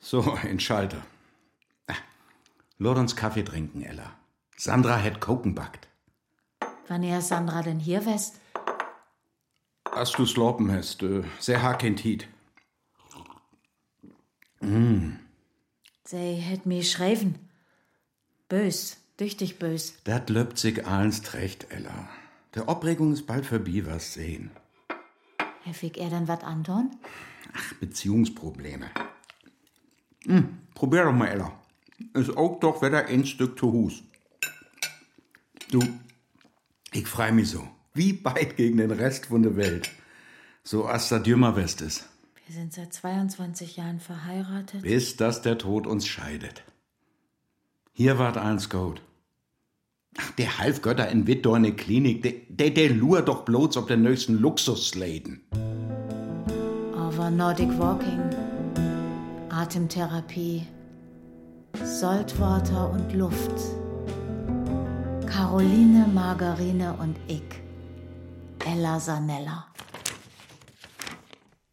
So, 0.00 0.36
ein 0.42 0.58
Schalter. 0.58 1.02
Ah, 1.86 1.94
Lord 2.78 2.98
uns 2.98 3.14
Kaffee 3.14 3.44
trinken, 3.44 3.82
Ella. 3.82 4.12
Sandra 4.56 5.00
hat 5.00 5.20
Koken 5.20 5.54
backt. 5.54 5.88
Wann 6.88 7.02
ihr 7.02 7.20
Sandra 7.20 7.62
denn 7.62 7.78
hier 7.78 8.04
west? 8.06 8.40
Hast 9.90 10.18
du 10.18 10.26
sloppen 10.26 10.70
hast, 10.72 11.02
äh, 11.02 11.22
sehr 11.38 11.78
hiet. 11.78 12.28
Mm, 14.60 15.16
Sie 16.04 16.34
hätt 16.34 16.66
mi 16.66 16.82
schreiben. 16.82 17.34
Bös, 18.48 18.96
düchtig 19.18 19.58
bös. 19.58 19.94
dat 20.04 20.30
löbt 20.30 20.58
sich 20.58 20.86
alles 20.86 21.34
recht, 21.34 21.66
Ella. 21.70 22.08
Der 22.54 22.68
Obregung 22.68 23.12
ist 23.12 23.26
bald 23.26 23.44
vorbei, 23.44 23.82
was 23.84 24.14
sehen. 24.14 24.50
Heftig 25.64 25.98
er 25.98 26.10
dann 26.10 26.28
wat 26.28 26.44
andon? 26.44 26.90
Ach, 27.52 27.74
Beziehungsprobleme. 27.80 28.90
Hm, 30.26 30.58
probier 30.74 31.04
doch 31.04 31.12
mal, 31.12 31.28
Ella. 31.28 31.52
Ist 32.14 32.36
auch 32.36 32.60
doch 32.60 32.82
wieder 32.82 33.06
ein 33.06 33.26
Stück 33.26 33.58
zu 33.58 33.72
Hus. 33.72 34.02
Du, 35.70 35.80
ich 36.92 37.06
freu 37.06 37.32
mich 37.32 37.50
so. 37.50 37.66
Wie 37.94 38.24
weit 38.24 38.56
gegen 38.56 38.76
den 38.76 38.90
Rest 38.92 39.26
von 39.26 39.42
der 39.42 39.56
Welt. 39.56 39.90
So 40.62 40.84
als 40.84 41.08
das 41.08 41.26
Jümmer 41.26 41.56
West 41.56 41.80
ist. 41.80 42.08
Wir 42.46 42.54
sind 42.54 42.72
seit 42.72 42.92
22 42.92 43.76
Jahren 43.76 43.98
verheiratet. 43.98 44.82
Bis 44.82 45.16
dass 45.16 45.42
der 45.42 45.58
Tod 45.58 45.84
uns 45.84 46.06
scheidet. 46.06 46.62
Hier 47.92 48.20
wart 48.20 48.36
eins 48.36 48.70
gut. 48.70 49.02
Ach, 50.16 50.30
der 50.32 50.58
Halfgötter 50.58 51.08
in 51.08 51.26
Wittdorne 51.26 51.72
Klinik, 51.72 52.22
der, 52.22 52.34
der, 52.48 52.70
der 52.70 52.90
lurt 52.90 53.26
doch 53.26 53.44
bloß 53.44 53.76
auf 53.78 53.86
den 53.86 54.02
nächsten 54.02 54.38
Luxusläden. 54.38 55.40
Aber 56.96 57.30
Nordic 57.30 57.76
Walking, 57.80 58.22
Atemtherapie, 59.48 60.68
Saltwater 61.82 62.90
und 62.90 63.12
Luft. 63.12 63.60
Caroline, 65.26 66.06
Margarine 66.14 66.94
und 67.00 67.16
ich. 67.26 67.42
Ella 68.64 69.00
Sanella. 69.00 69.66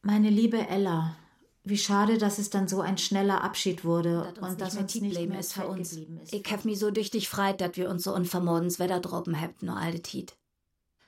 Meine 0.06 0.30
liebe 0.30 0.68
Ella, 0.68 1.16
wie 1.63 1.78
schade, 1.78 2.18
dass 2.18 2.38
es 2.38 2.50
dann 2.50 2.68
so 2.68 2.82
ein 2.82 2.98
schneller 2.98 3.42
Abschied 3.42 3.86
wurde 3.86 4.34
und 4.42 4.60
dass 4.60 4.76
uns 4.76 4.94
nicht 4.96 5.30
mehr 5.30 5.39
ist 5.39 5.54
für 5.54 5.66
uns. 5.66 5.98
Ich 6.30 6.44
hab 6.52 6.66
mich 6.66 6.78
so 6.78 6.92
durch 6.92 7.10
dich 7.10 7.30
freit, 7.30 7.62
dass 7.62 7.78
wir 7.78 7.89
uns 7.89 8.04
so 8.04 8.13
unvermodens 8.13 8.80
Wetter 8.80 9.00
droppen 9.00 9.39
habt, 9.39 9.63
nur 9.63 9.78
alte 9.78 10.02
Tiet. 10.02 10.36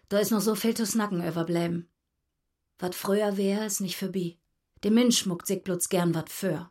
Da 0.07 0.19
ist 0.19 0.31
noch 0.31 0.39
so 0.39 0.55
viel 0.55 0.75
zu 0.75 0.85
snacken 0.85 1.27
überbleiben. 1.27 1.89
Wat 2.79 2.95
früher 2.95 3.35
wär, 3.35 3.65
ist 3.65 3.81
nicht 3.81 3.97
vorbei. 3.97 4.37
Der 4.83 4.91
Mensch 4.91 5.25
muckt 5.25 5.45
sich 5.45 5.61
bloß 5.61 5.89
gern 5.89 6.15
wat 6.15 6.29
für. 6.29 6.69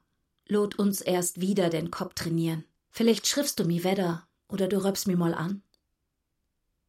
lot 0.49 0.79
uns 0.79 1.03
erst 1.03 1.43
wieder 1.43 1.69
den 1.69 1.91
Kopf 1.91 2.15
trainieren. 2.15 2.65
Vielleicht 2.91 3.27
schriftst 3.27 3.61
du 3.61 3.65
mi 3.65 3.85
wedder 3.85 4.27
oder 4.49 4.67
du 4.67 4.83
röpst 4.83 5.07
mi 5.07 5.15
mal 5.15 5.35
an. 5.35 5.63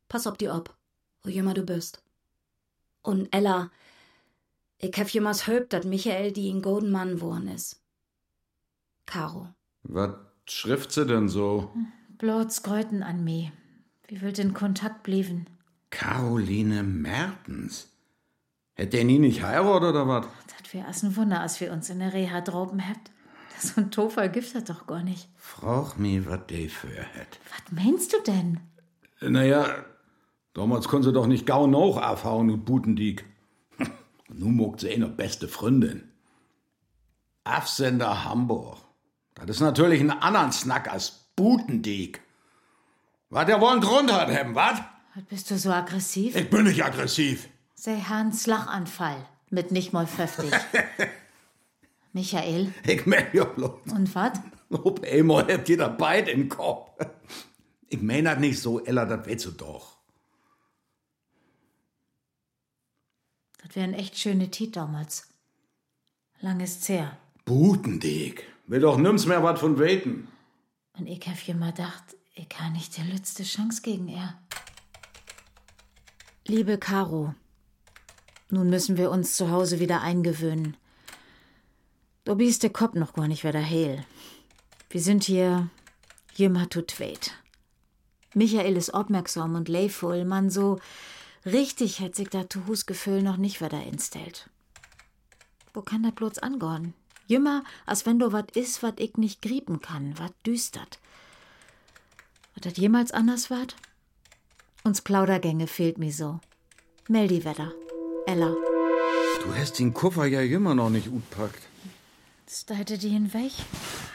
Pass 0.08 0.28
ob 0.28 0.38
die 0.38 0.50
ob, 0.50 0.74
wo 1.24 1.30
jemmer 1.30 1.54
du 1.54 1.63
bist. 1.63 2.02
Und 3.02 3.28
Ella, 3.34 3.69
ich 4.78 4.98
hab 4.98 5.10
jemals 5.10 5.48
höbt, 5.48 5.74
dat 5.74 5.86
Michael 5.86 6.32
die 6.32 6.50
in 6.50 6.62
Golden 6.62 6.92
Mann 6.92 7.22
worn 7.22 7.48
is. 7.48 7.82
Caro. 9.06 9.48
Was 9.84 10.16
schrift 10.48 10.92
sie 10.92 11.06
denn 11.06 11.30
so? 11.30 11.72
Bloß 12.18 12.64
Gräuten 12.64 13.04
an 13.04 13.24
me. 13.24 13.52
Wie 14.08 14.22
will 14.22 14.34
den 14.34 14.54
Kontakt 14.54 15.04
blieben? 15.04 15.48
Caroline 15.90 16.84
Mertens. 16.84 17.90
Hätte 18.74 18.98
er 18.98 19.06
nie 19.06 19.20
nicht 19.20 19.42
heiratet 19.42 19.90
oder 19.90 20.08
was? 20.08 20.26
Das 20.48 20.74
wär 20.74 20.88
as 20.88 21.04
ein 21.04 21.16
Wunder, 21.16 21.40
als 21.40 21.62
wir 21.62 21.72
uns 21.72 21.90
in 21.90 22.00
der 22.00 22.14
Reha 22.14 22.42
droben 22.42 22.88
habt. 22.88 23.12
Das 23.56 23.70
so 23.76 23.82
ein 23.82 23.92
Tofel 23.92 24.30
gibt 24.30 24.54
das 24.54 24.66
doch 24.66 24.86
gar 24.86 25.04
nicht. 25.04 25.30
Frag 25.38 25.98
mi, 25.98 26.26
was 26.26 26.46
der 26.48 26.70
für 26.70 26.90
hätt. 26.90 27.40
Was 27.50 27.72
meinst 27.72 28.14
du 28.14 28.18
denn? 28.26 28.60
Naja, 29.22 29.86
damals 30.54 30.88
konnte 30.88 31.08
sie 31.08 31.14
doch 31.14 31.28
nicht 31.28 31.46
gau 31.48 31.68
noch 31.68 32.02
aufhauen 32.02 32.50
und 32.50 32.66
Butendiek. 32.66 33.26
Nun 34.38 34.56
mogt 34.56 34.82
sie 34.82 34.89
eh 34.89 34.98
noch 34.98 35.12
beste 35.12 35.48
Freundin. 35.48 36.12
Absender 37.45 38.26
Hamburg. 38.26 38.78
Das 39.36 39.50
ist 39.50 39.62
natürlich 39.62 40.02
ein 40.02 40.12
anderen 40.12 40.52
Snack 40.52 40.91
als 40.91 41.30
Butendiek. 41.36 42.21
Was 43.30 43.45
der 43.45 43.62
wollen 43.62 43.82
Grund 43.82 44.12
hat, 44.12 44.30
haben, 44.30 44.56
was? 44.56 44.80
Bist 45.30 45.50
du 45.52 45.58
so 45.58 45.71
aggressiv? 45.71 46.36
Ich 46.36 46.50
bin 46.50 46.63
nicht 46.63 46.84
aggressiv. 46.84 47.48
Sei 47.76 47.98
Hans 48.00 48.48
Lachanfall. 48.48 49.26
Mit 49.50 49.71
nicht 49.71 49.93
mal 49.93 50.08
50. 50.08 50.52
Michael. 52.13 52.74
Ich 52.86 53.06
mein 53.06 53.28
ja 53.34 53.45
bloß. 53.45 53.91
Und 53.93 54.15
was? 54.15 54.39
Ob 54.69 55.04
einmal 55.06 55.48
habt 55.52 55.69
ihr 55.69 55.78
da 55.78 55.88
beid 55.88 56.28
im 56.28 56.50
Kopf. 56.50 56.91
Ich 57.88 58.02
mein 58.02 58.26
das 58.26 58.39
nicht 58.39 58.60
so, 58.60 58.84
Ella, 58.84 59.06
das 59.06 59.28
weißt 59.28 59.45
du 59.45 59.52
doch. 59.52 59.94
Das 63.65 63.75
wär 63.75 63.84
ein 63.84 63.93
echt 63.93 64.17
schöne 64.17 64.51
Tit 64.51 64.75
damals. 64.75 65.28
Lang 66.39 66.60
ist's 66.60 66.88
her. 66.88 67.17
Butendiek. 67.45 68.43
Will 68.67 68.82
doch 68.82 68.97
nimm's 68.97 69.25
mehr 69.25 69.41
was 69.43 69.60
von 69.60 69.80
weten. 69.80 70.28
Und 70.97 71.08
ich 71.08 71.25
hab 71.28 71.47
immer 71.47 71.71
gedacht, 71.71 72.15
ich 72.36 72.47
kann 72.47 72.73
nicht 72.73 72.95
die 72.97 73.01
letzte 73.01 73.43
Chance 73.43 73.82
gegen 73.82 74.08
er. 74.08 74.39
Liebe 76.45 76.78
Caro, 76.78 77.34
nun 78.49 78.69
müssen 78.69 78.97
wir 78.97 79.10
uns 79.10 79.36
zu 79.36 79.49
Hause 79.49 79.80
wieder 79.80 80.01
eingewöhnen. 80.01 80.78
Du 82.23 82.36
bist 82.36 82.62
der 82.62 82.69
Kopf 82.69 82.93
noch 82.93 83.13
gar 83.13 83.28
nicht 83.28 83.43
wieder 83.43 83.63
heil. 83.63 84.06
Wir 84.91 85.01
sind 85.01 85.23
hier 85.23 85.69
jemmer 86.36 86.69
zu 86.69 86.84
zweit. 86.84 87.32
Michael 88.36 88.78
ist 88.78 88.93
aufmerksam 88.93 89.56
und 89.56 89.69
leivoll, 89.69 90.23
man 90.23 90.51
so 90.51 90.80
richtig 91.45 91.99
hätt 91.99 92.15
sich 92.15 92.29
da 92.29 92.49
zu 92.49 92.67
Husgefühl 92.67 93.21
noch 93.21 93.38
nicht 93.38 93.62
wieder 93.62 93.84
instellt. 93.84 94.49
Wo 95.73 95.81
kann 95.81 96.03
das 96.03 96.13
bloß 96.13 96.39
angehen? 96.39 96.93
Jümmer, 97.27 97.63
als 97.86 98.05
wenn 98.05 98.19
du 98.19 98.31
wat 98.31 98.55
is, 98.55 98.84
wat 98.84 98.99
ich 98.99 99.17
nicht 99.17 99.41
griepen 99.41 99.81
kann, 99.81 100.17
wat 100.19 100.34
düstert. 100.45 100.99
Hat 102.55 102.65
das 102.65 102.77
jemals 102.77 103.12
anders 103.12 103.49
wat? 103.49 103.75
Uns 104.84 105.01
Plaudergänge 105.01 105.67
fehlt 105.67 105.97
mir 105.97 106.13
so. 106.13 106.39
Meldi 107.08 107.43
Wetter. 107.43 107.73
Ella. 108.27 108.55
Du 109.43 109.53
hast 109.55 109.79
den 109.79 109.93
Koffer 109.93 110.25
ja 110.25 110.41
immer 110.41 110.75
noch 110.75 110.89
nicht 110.89 111.10
gut 111.10 111.29
packt. 111.31 111.62
Steite 112.49 112.97
die 112.97 113.10
hinweg? 113.10 113.51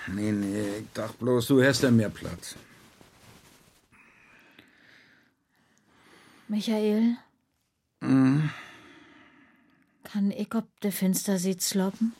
Nee, 0.06 0.32
nee, 0.32 0.78
ich 0.78 0.92
dachte 0.94 1.16
bloß, 1.18 1.48
du 1.48 1.62
hast 1.62 1.82
ja 1.82 1.90
mehr 1.90 2.08
Platz. 2.08 2.54
Michael, 6.50 7.16
Mhm. 8.00 8.50
kann 10.02 10.32
ich 10.32 10.52
ob 10.52 10.66
de 10.80 10.90
Finster 10.90 11.38
sieht 11.38 11.62
sloppen? 11.62 12.12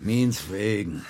Meins 0.00 0.50
wegen. 0.50 1.06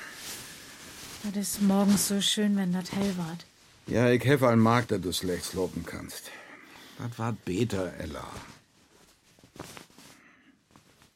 Das 1.22 1.34
ist 1.36 1.62
morgens 1.62 2.08
so 2.08 2.20
schön, 2.20 2.58
wenn 2.58 2.74
das 2.74 2.92
hell 2.92 3.16
ward. 3.16 3.46
Ja, 3.86 4.10
ich 4.10 4.22
helfe 4.24 4.48
einen 4.48 4.60
Markt, 4.60 4.90
dass 4.90 5.00
du 5.00 5.12
schlecht 5.14 5.46
slopen 5.46 5.86
kannst. 5.86 6.30
Das 6.98 7.18
war 7.18 7.32
beter, 7.32 7.94
Ella. 7.98 8.26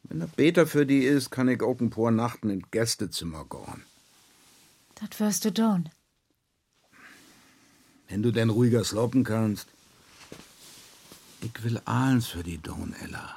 Wenn 0.04 0.20
das 0.20 0.30
beter 0.30 0.66
für 0.66 0.86
die 0.86 1.04
ist, 1.04 1.30
kann 1.30 1.48
ich 1.48 1.60
auch 1.62 1.78
ein 1.80 1.90
paar 1.90 2.10
Nachten 2.10 2.48
in 2.48 2.62
Gästezimmer 2.70 3.44
gehen. 3.44 3.84
Das 4.94 5.20
wirst 5.20 5.44
du 5.44 5.52
tun. 5.52 5.90
Wenn 8.10 8.22
du 8.22 8.32
denn 8.32 8.50
ruhiger 8.50 8.84
slopen 8.84 9.24
kannst. 9.24 9.68
Ich 11.42 11.64
will 11.64 11.80
alles 11.86 12.26
für 12.26 12.42
die 12.42 12.58
tun, 12.58 12.94
Ella. 13.02 13.34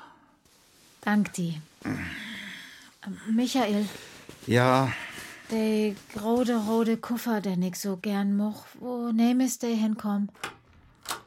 Dank 1.02 1.32
die. 1.34 1.62
Ähm, 1.86 3.18
Michael, 3.34 3.86
Ja, 4.48 4.92
der 5.52 5.94
grode 6.14 6.56
rote 6.58 6.98
Koffer, 6.98 7.40
den 7.40 7.62
ich 7.62 7.76
so 7.80 7.98
gern 7.98 8.36
moch, 8.36 8.66
wo 8.80 9.12
nehm 9.12 9.40
ist 9.42 9.64
der 9.64 9.76
hinkommen? 9.76 10.30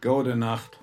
gute 0.02 0.36
Nacht. 0.36 0.78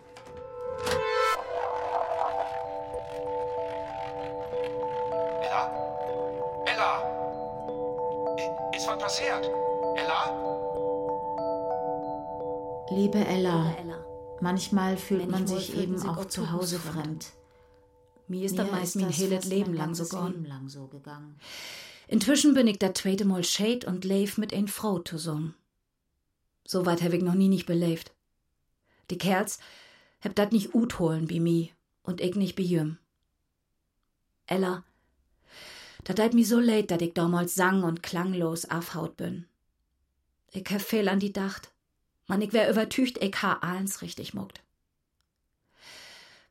Liebe 13.13 13.27
Ella, 13.27 13.75
manchmal 14.41 14.97
fühlt 14.97 15.29
man 15.29 15.45
sich 15.45 15.77
eben 15.77 16.01
auch 16.01 16.25
zu 16.25 16.51
Hause 16.51 16.79
fremd. 16.79 17.31
Mir 18.27 18.43
ist 18.43 18.57
das 18.57 18.71
meist 18.71 18.95
mein 18.95 19.15
heiles 19.15 19.45
Leben 19.45 19.75
lang 19.75 19.93
so 19.93 20.87
gegangen. 20.87 21.37
Inzwischen 22.07 22.55
bin 22.55 22.65
ich 22.65 22.79
der 22.79 22.95
zweite 22.95 23.25
Mal 23.25 23.43
Shade 23.43 23.85
und 23.85 24.03
leef 24.03 24.39
mit 24.39 24.51
ein 24.51 24.67
Frau 24.67 24.97
zusammen. 24.97 25.53
So 26.65 26.87
weit 26.87 27.03
hab 27.03 27.13
ich 27.13 27.21
noch 27.21 27.35
nie 27.35 27.49
nicht 27.49 27.67
belebt. 27.67 28.11
Die 29.11 29.19
Kerls 29.19 29.59
hab 30.21 30.33
dat 30.33 30.51
nicht 30.51 30.73
ut 30.73 30.97
holen 30.97 31.29
wie 31.29 31.39
mi 31.39 31.71
und 32.01 32.19
ich 32.19 32.33
nicht 32.33 32.57
wie 32.57 32.65
jüm. 32.65 32.97
Ella, 34.47 34.83
dat 36.03 36.17
deit 36.17 36.33
mi 36.33 36.43
so 36.43 36.59
leid, 36.59 36.89
dat 36.89 37.03
ich 37.03 37.13
damals 37.13 37.53
sang 37.53 37.83
und 37.83 38.01
klanglos 38.01 38.67
afhaut 38.71 39.17
bin. 39.17 39.45
Ich 40.49 40.65
hab 40.71 40.81
viel 40.81 41.07
an 41.07 41.19
die 41.19 41.31
dacht. 41.31 41.72
Man, 42.27 42.41
ich 42.41 42.53
wär 42.53 42.69
übertücht, 42.69 43.21
ich 43.21 43.41
ha 43.41 43.59
eins 43.61 44.01
richtig 44.01 44.33
muckt. 44.33 44.61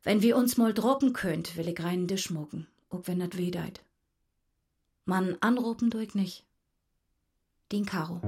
Wenn 0.03 0.21
wir 0.21 0.37
uns 0.37 0.57
mal 0.57 0.75
droppen 0.75 1.13
könnt, 1.13 1.57
will 1.57 1.69
ich 1.69 1.83
reinen 1.83 2.09
Tisch 2.09 2.31
mucken, 2.31 2.67
auch 2.91 3.03
wenn 3.07 3.21
dat 3.21 3.39
weh 3.39 3.51
deit. 3.51 3.81
Man 5.05 5.37
anrufen 5.41 5.91
tu 5.91 5.99
ich 5.99 6.15
nicht. 6.15 6.45
Den 7.71 7.87
Karo. 7.87 8.21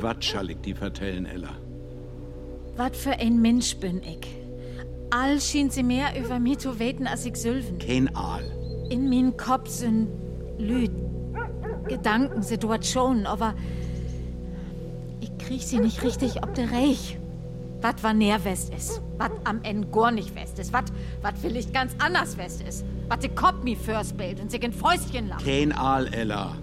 Was 0.00 0.24
schall 0.24 0.50
ich 0.50 0.60
die 0.62 0.74
vertellen, 0.74 1.26
Ella? 1.26 1.56
Was 2.76 2.96
für 2.96 3.12
ein 3.12 3.40
Mensch 3.40 3.76
bin 3.76 4.02
ich? 4.02 4.41
All 5.14 5.38
schien 5.42 5.68
sie 5.68 5.82
mehr 5.82 6.18
über 6.18 6.38
mir 6.38 6.58
zu 6.58 6.78
weten, 6.78 7.06
als 7.06 7.26
ich 7.26 7.36
sülven. 7.36 7.78
Kein 7.78 8.16
Aal. 8.16 8.42
In 8.88 9.10
min 9.10 9.36
Kopf 9.36 9.68
sind 9.68 10.08
Lüd, 10.58 10.90
Gedanken, 11.86 12.42
Situationen, 12.42 13.26
aber 13.26 13.54
ich 15.20 15.36
krieg 15.36 15.60
sie 15.60 15.80
nicht 15.80 16.02
richtig 16.02 16.42
ob 16.42 16.54
der 16.54 16.72
Reich. 16.72 17.18
Was 17.82 18.02
war 18.02 18.14
näher 18.14 18.42
West 18.44 18.72
ist, 18.72 19.02
was 19.18 19.30
am 19.44 19.60
Ende 19.64 19.88
gar 19.88 20.12
nicht 20.12 20.34
West 20.34 20.58
ist, 20.58 20.72
was 20.72 20.84
vielleicht 21.42 21.74
ganz 21.74 21.94
anders 21.98 22.38
West 22.38 22.62
ist, 22.62 22.86
was 23.08 23.18
die 23.18 23.28
Kopf 23.28 23.62
mi 23.64 23.76
fürs 23.76 24.14
Bild 24.14 24.40
und 24.40 24.50
sich 24.50 24.62
in 24.62 24.72
Fäustchen 24.72 25.28
lacht. 25.28 25.44
Kein 25.44 25.72
Aal, 25.72 26.06
Ella. 26.14 26.56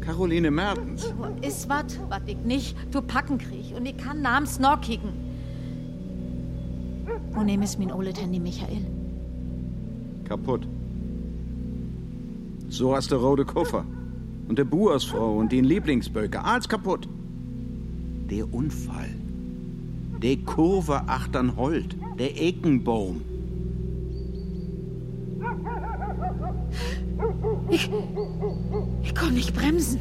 Caroline 0.00 0.52
Mertens. 0.52 1.12
Ist 1.42 1.68
was, 1.68 1.98
was 2.08 2.20
ich 2.26 2.36
nicht 2.36 2.76
zu 2.92 3.02
packen 3.02 3.38
krieg 3.38 3.74
und 3.76 3.84
ich 3.84 3.96
kann 3.96 4.22
namens 4.22 4.60
noch 4.60 4.80
kicken. 4.80 5.25
Wo 7.36 7.42
nehm 7.42 7.60
es 7.60 7.76
min 7.76 7.92
Ole 7.92 8.14
Handy, 8.14 8.40
Michael? 8.40 8.86
Kaputt. 10.24 10.66
So 12.70 12.96
hast 12.96 13.12
du 13.12 13.16
rote 13.16 13.44
Koffer. 13.44 13.84
Und 14.48 14.58
der 14.58 14.64
Buersfrau 14.64 15.36
und 15.36 15.52
den 15.52 15.66
Lieblingsböker. 15.66 16.42
Alles 16.42 16.66
kaputt. 16.66 17.06
Der 18.30 18.52
Unfall. 18.54 19.14
Der 20.22 20.38
Kurve 20.38 21.02
achtern 21.08 21.56
Holt. 21.56 21.94
Der 22.18 22.40
Ekenbaum. 22.40 23.20
Ich, 27.68 27.90
ich 29.02 29.14
kann 29.14 29.34
nicht 29.34 29.54
bremsen. 29.54 30.00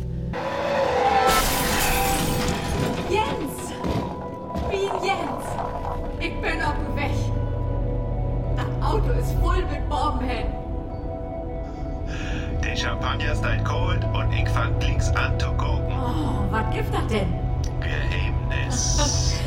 Gibt 16.75 16.93
das 16.93 17.07
denn? 17.07 17.33
Geheimnis. 17.79 19.39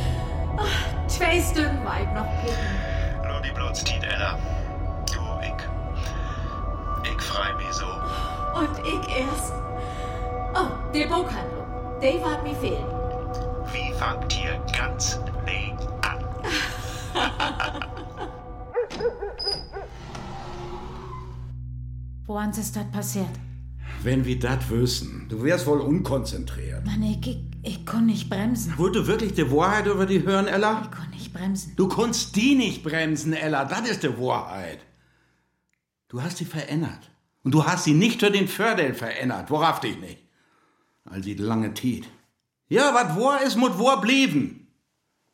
Zwei 1.07 1.41
Stück 1.41 1.85
weit 1.85 2.15
noch 2.15 2.27
gucken. 2.41 2.57
Nur 3.27 3.41
die 3.43 3.85
Tiet, 3.85 4.03
Ella. 4.03 4.39
Du, 5.13 5.21
ich. 5.43 7.13
Ich 7.13 7.21
freu 7.23 7.55
mich 7.57 7.73
so. 7.73 7.87
Und 8.59 8.79
ich 8.79 9.19
erst. 9.19 9.53
Oh, 10.55 10.71
die 10.95 11.05
Buchhandlung. 11.05 11.67
Die 12.01 12.21
war 12.23 12.43
mir 12.43 12.55
fehlen. 12.57 12.87
Wie 13.73 13.93
fangt 13.93 14.35
ihr 14.43 14.59
ganz 14.77 15.21
nee 15.45 15.75
an? 16.03 16.25
Woran 22.27 22.51
ist 22.51 22.75
das 22.75 22.91
passiert? 22.91 23.48
Wenn 24.09 24.25
wir 24.25 24.39
das 24.39 24.71
wüssten, 24.71 25.27
du 25.29 25.43
wärst 25.43 25.67
wohl 25.67 25.83
unkonzentriert. 25.83 26.83
Mann, 26.87 27.03
ich, 27.03 27.27
ich, 27.27 27.41
ich 27.63 27.85
kann 27.85 28.07
nicht 28.07 28.31
bremsen. 28.31 28.73
Wollt 28.79 28.97
du 28.97 29.07
wirklich 29.07 29.35
die 29.35 29.53
Wahrheit 29.53 29.85
über 29.85 30.07
die 30.07 30.23
hören, 30.23 30.47
Ella? 30.47 30.81
Ich 30.83 30.91
kann 30.91 31.11
nicht 31.11 31.31
bremsen. 31.35 31.75
Du 31.77 31.89
kannst 31.89 32.35
die 32.35 32.55
nicht 32.55 32.83
bremsen, 32.83 33.35
Ella. 33.35 33.67
Das 33.67 33.87
ist 33.87 34.03
die 34.05 34.19
Wahrheit. 34.19 34.79
Du 36.09 36.23
hast 36.23 36.39
sie 36.39 36.47
verändert. 36.47 37.11
Und 37.45 37.53
du 37.53 37.67
hast 37.67 37.85
sie 37.85 37.93
nicht 37.93 38.21
für 38.21 38.31
den 38.31 38.49
Fördel 38.49 38.95
verändert. 38.95 39.51
Worauf 39.51 39.81
dich 39.81 40.01
nicht? 40.01 40.23
All 41.05 41.21
die 41.21 41.35
lange 41.35 41.75
Tiet. 41.75 42.09
Ja, 42.71 42.95
was 42.95 43.15
war 43.15 43.43
ist, 43.43 43.57
muss 43.57 43.79
war 43.79 44.01
blieben. 44.01 44.69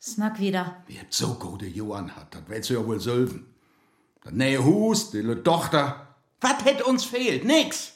Snack 0.01 0.37
wieder. 0.41 0.83
Wie 0.87 0.99
habt 0.99 1.13
so 1.13 1.35
gute 1.35 1.65
Johann 1.65 2.13
hat, 2.13 2.35
das 2.35 2.41
willst 2.47 2.69
du 2.69 2.73
ja 2.73 2.85
wohl 2.85 2.99
sölven. 2.99 3.45
Das 4.21 4.33
neue 4.33 4.65
Hus, 4.65 5.11
die 5.11 5.21
le 5.21 5.41
Tochter. 5.41 6.17
Was 6.41 6.65
hätt 6.65 6.81
uns 6.81 7.05
fehlt? 7.05 7.45
Nix. 7.45 7.94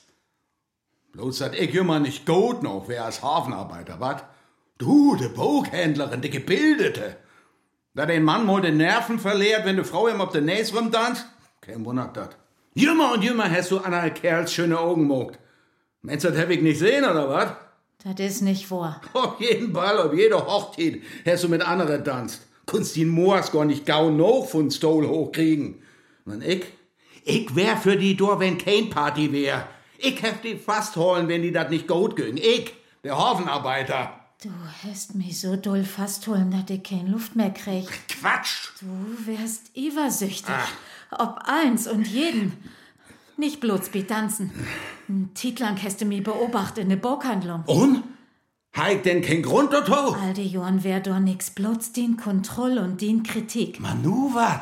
Bloß 1.19 1.39
dat 1.39 1.53
ich 1.53 1.75
immer 1.75 1.99
nicht 1.99 2.25
gut 2.25 2.63
noch 2.63 2.88
wär 2.88 3.03
als 3.03 3.21
Hafenarbeiter, 3.21 3.99
wat? 3.99 4.23
Du, 4.77 5.17
de 5.17 5.27
Buchhändlerin, 5.27 6.21
de 6.21 6.29
Gebildete. 6.29 7.17
Da 7.93 8.05
den 8.05 8.23
Mann 8.23 8.45
mal 8.45 8.62
den 8.62 8.77
Nerven 8.77 9.19
verliert, 9.19 9.65
wenn 9.65 9.75
de 9.75 9.84
Frau 9.84 10.08
ihm 10.08 10.21
auf 10.21 10.32
de 10.32 10.39
Näs 10.39 10.73
rumtanzt? 10.73 11.25
Kein 11.60 11.84
Wunder 11.84 12.10
dat. 12.13 12.38
Jümmer 12.73 13.12
und 13.12 13.21
jümmer 13.21 13.51
hast 13.51 13.69
du 13.71 13.79
an 13.79 14.13
Kerls 14.13 14.53
schöne 14.53 14.79
Augen 14.79 15.08
mogt. 15.08 15.38
Meinst 16.03 16.23
du, 16.23 16.29
das 16.29 16.39
hab 16.39 16.51
ich 16.51 16.62
nicht 16.62 16.79
sehen, 16.79 17.03
oder 17.03 17.27
wat? 17.27 17.58
Das 18.01 18.25
ist 18.25 18.41
nicht 18.41 18.71
wahr. 18.71 19.01
Auf 19.13 19.41
jeden 19.41 19.73
Ball, 19.73 19.97
auf 19.97 20.13
jeder 20.13 20.47
Hochzeit 20.47 21.01
hast 21.25 21.43
du 21.43 21.49
mit 21.49 21.62
anderen 21.62 22.05
tanzt. 22.05 22.47
Kunst 22.65 22.95
den 22.95 23.10
Moors 23.10 23.51
gar 23.51 23.65
nicht 23.65 23.86
gau 23.86 24.10
noch 24.10 24.47
von 24.47 24.71
Stol 24.71 25.05
hochkriegen. 25.05 25.84
Und 26.23 26.45
ich? 26.45 26.63
Ich 27.25 27.53
wär 27.58 27.75
für 27.75 27.97
die 27.97 28.15
Dor, 28.15 28.39
wenn 28.39 28.58
kein 28.58 28.89
Party 28.89 29.34
wär. 29.34 29.67
Ich 30.01 30.21
hef 30.21 30.41
die 30.41 30.55
fast 30.55 30.95
holen, 30.95 31.27
wenn 31.27 31.41
die 31.41 31.51
dat 31.51 31.69
nicht 31.69 31.88
gut 31.88 32.15
ging. 32.15 32.38
Ich, 32.38 32.73
der 33.03 33.17
Hafenarbeiter. 33.17 34.13
Du 34.41 34.49
hast 34.83 35.15
mich 35.15 35.41
so 35.41 35.57
doll 35.57 35.83
fast 35.83 36.25
holen, 36.27 36.51
dass 36.51 36.69
ich 36.73 36.81
keine 36.83 37.09
Luft 37.09 37.35
mehr 37.35 37.51
krieg. 37.51 37.85
Quatsch! 38.07 38.69
Du 38.79 38.88
wärst 39.25 39.75
übersüchtig. 39.75 40.55
Ob 41.12 41.41
eins 41.43 41.88
und 41.88 42.07
jeden. 42.07 42.53
Nicht 43.35 43.59
bloß 43.59 43.91
Tanzen. 44.07 44.51
Ein 45.09 45.31
Titlang 45.33 45.77
hast 45.83 45.99
du 45.99 46.05
mich 46.05 46.23
beobachtet 46.23 46.83
in 46.83 46.89
der 46.89 46.95
Buchhandlung. 46.95 47.63
Und? 47.65 48.03
Heik 48.77 49.03
denn 49.03 49.21
kein 49.21 49.41
Grund 49.41 49.73
dazu? 49.73 49.93
Alter 49.93 50.41
Johann, 50.41 50.83
wär 50.83 51.01
doch 51.01 51.19
nix, 51.19 51.49
bloß 51.49 51.91
den 51.91 52.15
Kontroll 52.15 52.77
und 52.77 53.01
den 53.01 53.23
Kritik. 53.23 53.79
Manu 53.79 54.33
wat? 54.33 54.62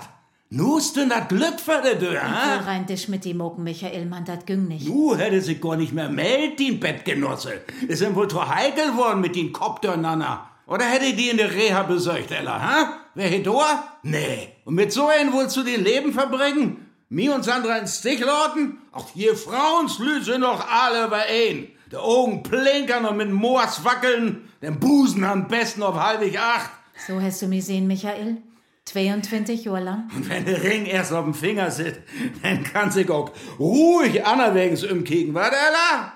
Nust 0.49 0.95
du 0.95 1.05
dat 1.09 1.27
Glück 1.27 1.59
für 1.59 1.81
Ich 1.83 1.99
will 1.99 2.17
ha? 2.21 2.61
rein 2.65 2.85
dich 2.85 3.09
mit 3.09 3.25
dem 3.25 3.37
Mogen, 3.37 3.63
Michael, 3.63 4.05
Mann, 4.05 4.23
das 4.23 4.45
ging 4.45 4.65
nicht. 4.69 4.87
Du 4.87 5.13
hätte 5.13 5.41
sich 5.41 5.59
gar 5.59 5.75
nicht 5.75 5.91
mehr 5.91 6.07
meldet, 6.07 6.59
den 6.59 6.79
Bettgenosse. 6.79 7.61
Ist 7.85 8.01
ihm 8.01 8.15
wohl 8.15 8.29
zu 8.29 8.47
heikel 8.47 8.95
worden 8.95 9.19
mit 9.19 9.35
den 9.35 9.51
Kopf 9.51 9.81
durcheinander. 9.81 10.49
Oder 10.65 10.85
hätte 10.85 11.13
die 11.13 11.29
in 11.29 11.37
der 11.37 11.53
Reha 11.53 11.83
besorgt, 11.83 12.31
Ella, 12.31 12.61
ha? 12.61 12.93
Wer 13.13 13.27
hätt 13.27 13.45
du? 13.45 13.59
Nee. 14.03 14.49
Und 14.63 14.75
mit 14.75 14.93
so 14.93 15.07
einen 15.07 15.33
wolltest 15.33 15.57
du 15.57 15.63
dein 15.63 15.83
Leben 15.83 16.13
verbringen? 16.13 16.85
Mir 17.09 17.35
und 17.35 17.43
Sandra 17.43 17.77
ins 17.77 17.99
Stich 17.99 18.21
lauten? 18.21 18.77
Auch 18.93 19.09
hier 19.13 19.35
Frauenslü 19.35 20.21
sind 20.23 20.41
doch 20.41 20.65
alle 20.69 21.09
bei 21.09 21.25
ein. 21.25 21.67
Die 21.91 21.97
Augen 21.97 22.43
plinkern 22.43 23.05
und 23.05 23.17
mit 23.17 23.31
Moors 23.31 23.83
wackeln, 23.83 24.47
den 24.61 24.79
Busen 24.79 25.25
am 25.25 25.49
besten 25.49 25.83
auf 25.83 25.95
halbig 25.95 26.39
acht. 26.39 26.69
So 27.05 27.21
hast 27.21 27.41
du 27.41 27.47
mich 27.47 27.65
sehen, 27.65 27.85
Michael. 27.87 28.37
22 28.87 29.65
Jahre 29.65 29.83
lang. 29.83 30.09
Und 30.15 30.29
wenn 30.29 30.45
der 30.45 30.63
Ring 30.63 30.85
erst 30.85 31.11
auf 31.11 31.25
dem 31.25 31.33
Finger 31.33 31.71
sitzt, 31.71 32.01
dann 32.41 32.63
kann 32.63 32.89
sich 32.89 33.09
auch 33.09 33.31
ruhig 33.59 34.25
anerwegs 34.25 34.83
umkicken, 34.83 35.33
wa, 35.33 35.47
Ella? 35.47 36.13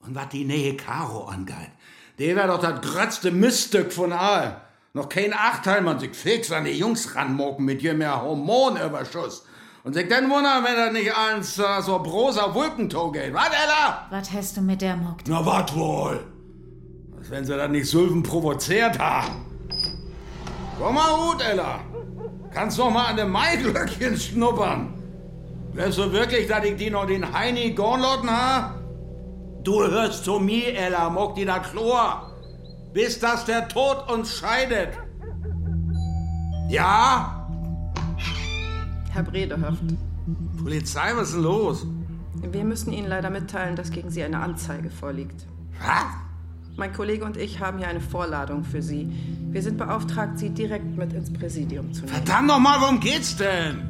Und 0.00 0.14
was 0.14 0.28
die 0.30 0.44
Nähe 0.44 0.76
Karo 0.76 1.26
angeht, 1.26 1.70
der 2.18 2.34
wär 2.34 2.48
doch 2.48 2.60
das 2.60 2.80
grötzte 2.80 3.30
Miststück 3.30 3.92
von 3.92 4.12
all. 4.12 4.60
Noch 4.92 5.08
kein 5.08 5.32
Achteil, 5.32 5.82
man 5.82 6.00
sich 6.00 6.16
fix 6.16 6.50
an 6.50 6.64
die 6.64 6.72
Jungs 6.72 7.14
ranmocken 7.14 7.64
mit 7.64 7.82
je 7.82 7.94
mehr 7.94 8.22
Hormonüberschuss. 8.22 9.44
Und 9.84 9.94
sich 9.94 10.08
dann 10.08 10.28
wundern, 10.28 10.64
wenn 10.64 10.74
er 10.74 10.92
nicht 10.92 11.16
ans 11.16 11.58
äh, 11.58 11.80
so 11.80 11.98
broser 12.00 12.54
Wolkentau 12.54 13.12
geht, 13.12 13.32
wa, 13.32 13.46
Ella? 13.46 14.08
Was 14.10 14.32
hast 14.32 14.56
du 14.56 14.62
mit 14.62 14.82
der 14.82 14.96
mockt? 14.96 15.28
Na, 15.28 15.46
wat 15.46 15.74
wohl? 15.76 16.26
Als 17.16 17.30
wenn 17.30 17.44
sie 17.44 17.56
dann 17.56 17.70
nicht 17.70 17.86
Sylven 17.86 18.22
provoziert 18.22 18.98
haben. 18.98 19.47
Komm 20.78 20.94
mal 20.94 21.16
gut, 21.16 21.42
Ella. 21.42 21.80
Kannst 22.52 22.78
doch 22.78 22.90
mal 22.90 23.06
an 23.06 23.16
dem 23.16 23.30
Maiglöckchen 23.30 24.16
schnuppern. 24.16 24.94
Glaubst 25.74 25.98
du 25.98 26.12
wirklich, 26.12 26.46
dass 26.46 26.64
ich 26.64 26.76
die 26.76 26.90
noch 26.90 27.06
den 27.06 27.32
Heini 27.32 27.72
Gornlotten 27.72 28.30
ha? 28.30 28.74
Du 29.64 29.80
hörst 29.80 30.24
zu 30.24 30.38
mir, 30.38 30.74
Ella, 30.76 31.10
mock 31.10 31.34
die 31.34 31.44
da 31.44 31.58
Chlor. 31.58 32.32
Bis 32.92 33.18
dass 33.18 33.44
der 33.44 33.68
Tod 33.68 34.10
uns 34.10 34.36
scheidet. 34.38 34.90
Ja? 36.68 37.48
Herr 39.12 39.22
Bredehöft, 39.22 39.82
Polizei, 40.62 41.12
was 41.14 41.28
ist 41.28 41.34
denn 41.34 41.42
los? 41.42 41.86
wir 42.40 42.64
müssen 42.64 42.92
Ihnen 42.92 43.08
leider 43.08 43.30
mitteilen, 43.30 43.74
dass 43.74 43.90
gegen 43.90 44.10
Sie 44.10 44.22
eine 44.22 44.38
Anzeige 44.38 44.90
vorliegt. 44.90 45.46
Was? 45.80 46.27
Mein 46.78 46.92
Kollege 46.92 47.24
und 47.24 47.36
ich 47.36 47.58
haben 47.58 47.78
hier 47.78 47.88
eine 47.88 48.00
Vorladung 48.00 48.62
für 48.62 48.80
Sie. 48.80 49.10
Wir 49.50 49.62
sind 49.62 49.78
beauftragt, 49.78 50.38
Sie 50.38 50.50
direkt 50.50 50.96
mit 50.96 51.12
ins 51.12 51.32
Präsidium 51.32 51.92
zu 51.92 52.02
nehmen. 52.04 52.14
Verdammt 52.14 52.46
noch 52.46 52.60
mal, 52.60 52.80
worum 52.80 53.00
geht's 53.00 53.36
denn? 53.36 53.82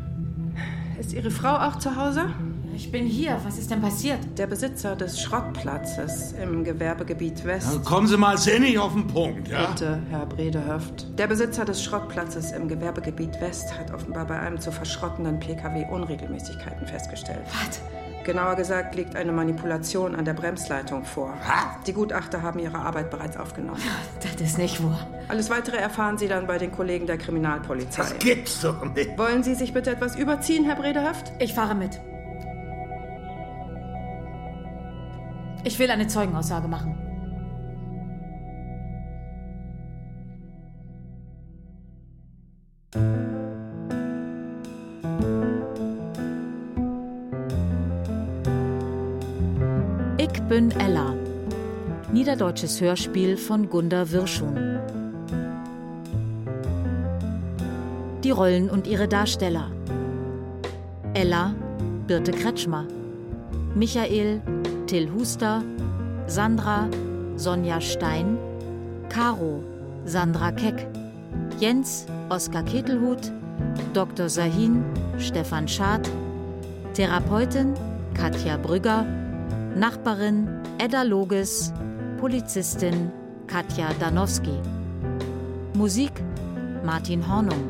Ist 0.98 1.12
Ihre 1.12 1.31
Frau 1.31 1.55
auch 1.55 1.77
zu 1.77 1.94
Hause? 1.94 2.31
Ich 2.74 2.90
bin 2.90 3.05
hier. 3.05 3.38
Was 3.44 3.59
ist 3.59 3.70
denn 3.70 3.83
passiert? 3.83 4.20
Der 4.38 4.46
Besitzer 4.46 4.96
des 4.96 5.20
Schrottplatzes 5.20 6.33
im 6.42 6.64
Gewerbegebiet 6.64 7.44
West. 7.44 7.74
Dann 7.74 7.85
kommen 7.85 8.07
Sie 8.07 8.16
mal 8.16 8.38
sinnig 8.38 8.79
auf 8.79 8.94
den 8.94 9.07
Punkt, 9.07 9.48
ja? 9.48 9.66
Bitte, 9.66 9.98
Herr 10.09 10.24
Bredehöft. 10.24 11.18
Der 11.18 11.27
Besitzer 11.27 11.66
des 11.66 11.85
Schrottplatzes 11.85 12.53
im 12.53 12.68
Gewerbegebiet 12.68 13.38
West 13.42 13.79
hat 13.79 13.92
offenbar 13.92 14.27
bei 14.27 14.40
einem 14.40 14.59
zu 14.59 14.72
verschrottenden 14.72 15.38
Pkw 15.38 15.85
Unregelmäßigkeiten 15.90 16.87
festgestellt. 16.87 17.44
Was? 17.48 17.83
Genauer 18.29 18.57
gesagt 18.57 18.95
liegt 18.95 19.17
eine 19.17 19.33
Manipulation 19.33 20.14
an 20.14 20.27
der 20.27 20.35
Bremsleitung 20.35 21.07
vor. 21.07 21.33
Die 21.87 21.95
Gutachter 21.95 22.43
haben 22.43 22.59
ihre 22.59 22.77
Arbeit 22.77 23.09
bereits 23.09 23.38
aufgenommen. 23.38 23.81
Das 24.21 24.38
ist 24.38 24.59
nicht 24.59 24.85
wahr. 24.85 25.07
Alles 25.29 25.49
weitere 25.49 25.79
erfahren 25.79 26.19
Sie 26.19 26.29
dann 26.29 26.46
bei 26.46 26.59
den 26.59 26.71
Kollegen 26.71 27.07
der 27.07 27.17
Kriminalpolizei. 27.17 28.02
Das 28.02 28.19
gibt's 28.19 28.61
doch 28.61 28.85
nicht. 28.85 29.17
Wollen 29.17 29.42
Sie 29.42 29.55
sich 29.55 29.73
bitte 29.73 29.92
etwas 29.92 30.15
überziehen, 30.15 30.67
Herr 30.67 30.77
Bredehöft? 30.77 31.33
Ich 31.38 31.55
fahre 31.55 31.75
mit. 31.75 32.02
Ich 35.65 35.79
will 35.79 35.90
eine 35.90 36.07
Zeugenaussage 36.07 36.69
machen. 36.69 37.08
Bin 50.49 50.71
Ella. 50.71 51.15
Niederdeutsches 52.11 52.81
Hörspiel 52.81 53.37
von 53.37 53.69
Gunda 53.69 54.11
Wirschun. 54.11 54.79
Die 58.25 58.31
Rollen 58.31 58.71
und 58.71 58.87
ihre 58.87 59.07
Darsteller. 59.09 59.71
Ella, 61.13 61.55
Birte 62.07 62.33
Kretschmer. 62.33 62.87
Michael, 63.75 64.40
Till 64.87 65.13
Huster. 65.13 65.63
Sandra, 66.27 66.88
Sonja 67.37 67.79
Stein. 67.83 68.38
Caro, 69.11 69.63
Sandra 70.07 70.51
Keck. 70.53 70.87
Jens, 71.61 72.07
Oskar 72.31 72.63
Ketelhut. 72.63 73.31
Dr. 73.92 74.31
Sahin, 74.31 74.83
Stefan 75.19 75.69
Schad. 75.69 76.09
Therapeutin, 76.94 77.75
Katja 78.15 78.57
Brügger. 78.57 79.05
Nachbarin, 79.77 80.48
Edda 80.79 81.02
Loges. 81.02 81.73
Polizistin, 82.19 83.12
Katja 83.46 83.92
Danowski. 84.00 84.60
Musik, 85.75 86.12
Martin 86.85 87.23
Hornung. 87.23 87.64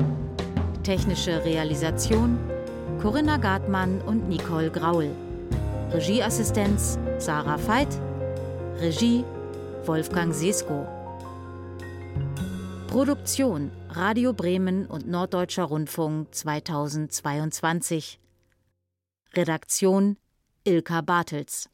Technische 0.83 1.43
Realisation, 1.45 2.39
Corinna 3.01 3.37
Gartmann 3.37 4.01
und 4.01 4.27
Nicole 4.27 4.71
Graul. 4.71 5.11
Regieassistenz 5.91 6.97
Sarah 7.19 7.59
Veit. 7.67 7.99
Regie 8.79 9.23
Wolfgang 9.85 10.33
Sesko. 10.33 10.87
Produktion 12.87 13.71
Radio 13.89 14.33
Bremen 14.33 14.87
und 14.87 15.07
Norddeutscher 15.07 15.65
Rundfunk 15.65 16.33
2022. 16.33 18.19
Redaktion 19.35 20.17
Ilka 20.63 21.01
Bartels 21.01 21.67